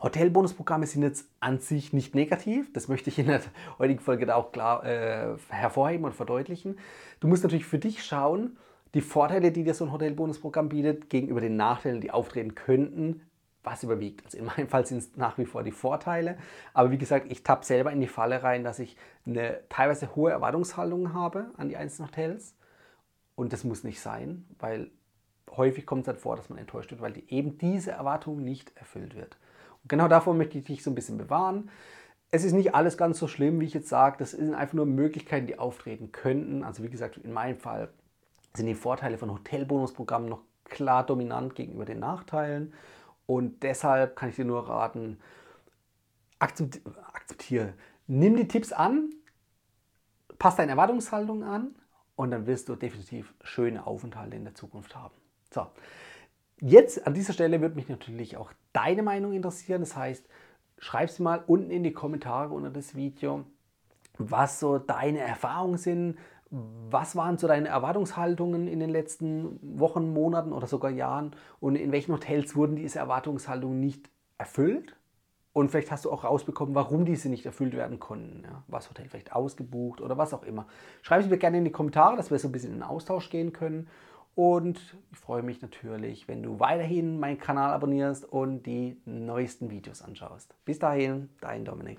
Hotelbonusprogramme 0.00 0.86
sind 0.86 1.02
jetzt 1.02 1.28
an 1.40 1.58
sich 1.58 1.92
nicht 1.92 2.14
negativ. 2.14 2.72
Das 2.72 2.86
möchte 2.86 3.10
ich 3.10 3.18
in 3.18 3.26
der 3.26 3.40
heutigen 3.78 4.00
Folge 4.00 4.34
auch 4.34 4.52
klar 4.52 4.84
äh, 4.84 5.36
hervorheben 5.48 6.04
und 6.04 6.14
verdeutlichen. 6.14 6.78
Du 7.18 7.26
musst 7.26 7.42
natürlich 7.42 7.66
für 7.66 7.78
dich 7.78 8.04
schauen, 8.04 8.56
die 8.94 9.00
Vorteile, 9.00 9.52
die 9.52 9.64
dir 9.64 9.74
so 9.74 9.84
ein 9.84 9.92
Hotelbonusprogramm 9.92 10.68
bietet, 10.68 11.08
gegenüber 11.08 11.40
den 11.40 11.56
Nachteilen, 11.56 12.00
die 12.00 12.10
auftreten 12.10 12.54
könnten, 12.54 13.22
was 13.62 13.82
überwiegt. 13.82 14.24
Also 14.24 14.38
in 14.38 14.44
meinem 14.44 14.68
Fall 14.68 14.86
sind 14.86 14.98
es 14.98 15.16
nach 15.16 15.38
wie 15.38 15.46
vor 15.46 15.62
die 15.62 15.72
Vorteile. 15.72 16.36
Aber 16.74 16.90
wie 16.90 16.98
gesagt, 16.98 17.30
ich 17.30 17.42
tappe 17.42 17.64
selber 17.64 17.92
in 17.92 18.00
die 18.00 18.08
Falle 18.08 18.42
rein, 18.42 18.64
dass 18.64 18.78
ich 18.78 18.96
eine 19.24 19.60
teilweise 19.68 20.14
hohe 20.14 20.32
Erwartungshaltung 20.32 21.14
habe 21.14 21.50
an 21.56 21.68
die 21.68 21.76
einzelnen 21.76 22.08
Hotels. 22.08 22.54
Und 23.34 23.52
das 23.52 23.64
muss 23.64 23.84
nicht 23.84 24.00
sein, 24.00 24.44
weil 24.58 24.90
häufig 25.56 25.86
kommt 25.86 26.02
es 26.02 26.08
halt 26.08 26.18
vor, 26.18 26.36
dass 26.36 26.48
man 26.48 26.58
enttäuscht 26.58 26.90
wird, 26.90 27.00
weil 27.00 27.12
die, 27.12 27.32
eben 27.32 27.58
diese 27.58 27.92
Erwartung 27.92 28.42
nicht 28.42 28.76
erfüllt 28.76 29.14
wird. 29.14 29.36
Und 29.82 29.88
genau 29.88 30.08
davor 30.08 30.34
möchte 30.34 30.58
ich 30.58 30.64
dich 30.64 30.82
so 30.82 30.90
ein 30.90 30.94
bisschen 30.94 31.18
bewahren. 31.18 31.70
Es 32.30 32.44
ist 32.44 32.52
nicht 32.52 32.74
alles 32.74 32.96
ganz 32.96 33.18
so 33.18 33.28
schlimm, 33.28 33.60
wie 33.60 33.66
ich 33.66 33.74
jetzt 33.74 33.88
sage. 33.88 34.16
Das 34.18 34.32
sind 34.32 34.54
einfach 34.54 34.74
nur 34.74 34.86
Möglichkeiten, 34.86 35.46
die 35.46 35.58
auftreten 35.58 36.12
könnten. 36.12 36.64
Also 36.64 36.82
wie 36.82 36.88
gesagt, 36.88 37.18
in 37.18 37.32
meinem 37.32 37.58
Fall 37.58 37.88
sind 38.54 38.66
die 38.66 38.74
Vorteile 38.74 39.18
von 39.18 39.30
Hotelbonusprogrammen 39.30 40.28
noch 40.28 40.42
klar 40.64 41.04
dominant 41.04 41.54
gegenüber 41.54 41.84
den 41.84 42.00
Nachteilen. 42.00 42.72
Und 43.26 43.62
deshalb 43.62 44.16
kann 44.16 44.28
ich 44.28 44.36
dir 44.36 44.44
nur 44.44 44.68
raten, 44.68 45.18
akzeptiere, 46.38 47.74
nimm 48.06 48.36
die 48.36 48.48
Tipps 48.48 48.72
an, 48.72 49.10
pass 50.38 50.56
deine 50.56 50.72
Erwartungshaltung 50.72 51.44
an 51.44 51.74
und 52.16 52.30
dann 52.30 52.46
wirst 52.46 52.68
du 52.68 52.74
definitiv 52.74 53.32
schöne 53.42 53.86
Aufenthalte 53.86 54.36
in 54.36 54.44
der 54.44 54.54
Zukunft 54.54 54.96
haben. 54.96 55.14
So, 55.50 55.66
jetzt 56.60 57.06
an 57.06 57.14
dieser 57.14 57.32
Stelle 57.32 57.60
würde 57.60 57.76
mich 57.76 57.88
natürlich 57.88 58.36
auch 58.36 58.52
deine 58.72 59.02
Meinung 59.02 59.32
interessieren. 59.32 59.82
Das 59.82 59.96
heißt, 59.96 60.26
schreib 60.78 61.10
sie 61.10 61.22
mal 61.22 61.44
unten 61.46 61.70
in 61.70 61.84
die 61.84 61.92
Kommentare 61.92 62.52
unter 62.52 62.70
das 62.70 62.96
Video, 62.96 63.44
was 64.18 64.60
so 64.60 64.78
deine 64.78 65.20
Erfahrungen 65.20 65.78
sind, 65.78 66.18
was 66.90 67.16
waren 67.16 67.38
so 67.38 67.48
deine 67.48 67.68
Erwartungshaltungen 67.68 68.68
in 68.68 68.78
den 68.78 68.90
letzten 68.90 69.58
Wochen, 69.78 70.12
Monaten 70.12 70.52
oder 70.52 70.66
sogar 70.66 70.90
Jahren 70.90 71.34
und 71.60 71.76
in 71.76 71.92
welchen 71.92 72.12
Hotels 72.12 72.54
wurden 72.54 72.76
diese 72.76 72.98
Erwartungshaltungen 72.98 73.80
nicht 73.80 74.10
erfüllt? 74.36 74.94
Und 75.54 75.70
vielleicht 75.70 75.90
hast 75.90 76.04
du 76.06 76.10
auch 76.10 76.24
rausbekommen, 76.24 76.74
warum 76.74 77.04
diese 77.04 77.28
nicht 77.28 77.44
erfüllt 77.44 77.74
werden 77.74 78.00
konnten. 78.00 78.42
Ja? 78.44 78.62
Was 78.68 78.88
Hotel 78.88 79.08
vielleicht 79.08 79.34
ausgebucht 79.34 80.00
oder 80.00 80.16
was 80.16 80.32
auch 80.32 80.44
immer. 80.44 80.66
Schreib 81.02 81.20
es 81.20 81.28
mir 81.28 81.36
gerne 81.36 81.58
in 81.58 81.64
die 81.64 81.72
Kommentare, 81.72 82.16
dass 82.16 82.30
wir 82.30 82.38
so 82.38 82.48
ein 82.48 82.52
bisschen 82.52 82.72
in 82.72 82.78
den 82.78 82.82
Austausch 82.82 83.28
gehen 83.28 83.52
können. 83.52 83.88
Und 84.34 84.80
ich 85.10 85.18
freue 85.18 85.42
mich 85.42 85.60
natürlich, 85.60 86.26
wenn 86.26 86.42
du 86.42 86.58
weiterhin 86.58 87.20
meinen 87.20 87.38
Kanal 87.38 87.70
abonnierst 87.72 88.24
und 88.24 88.62
die 88.64 88.98
neuesten 89.04 89.70
Videos 89.70 90.00
anschaust. 90.00 90.54
Bis 90.64 90.78
dahin, 90.78 91.28
dein 91.42 91.66
Dominik. 91.66 91.98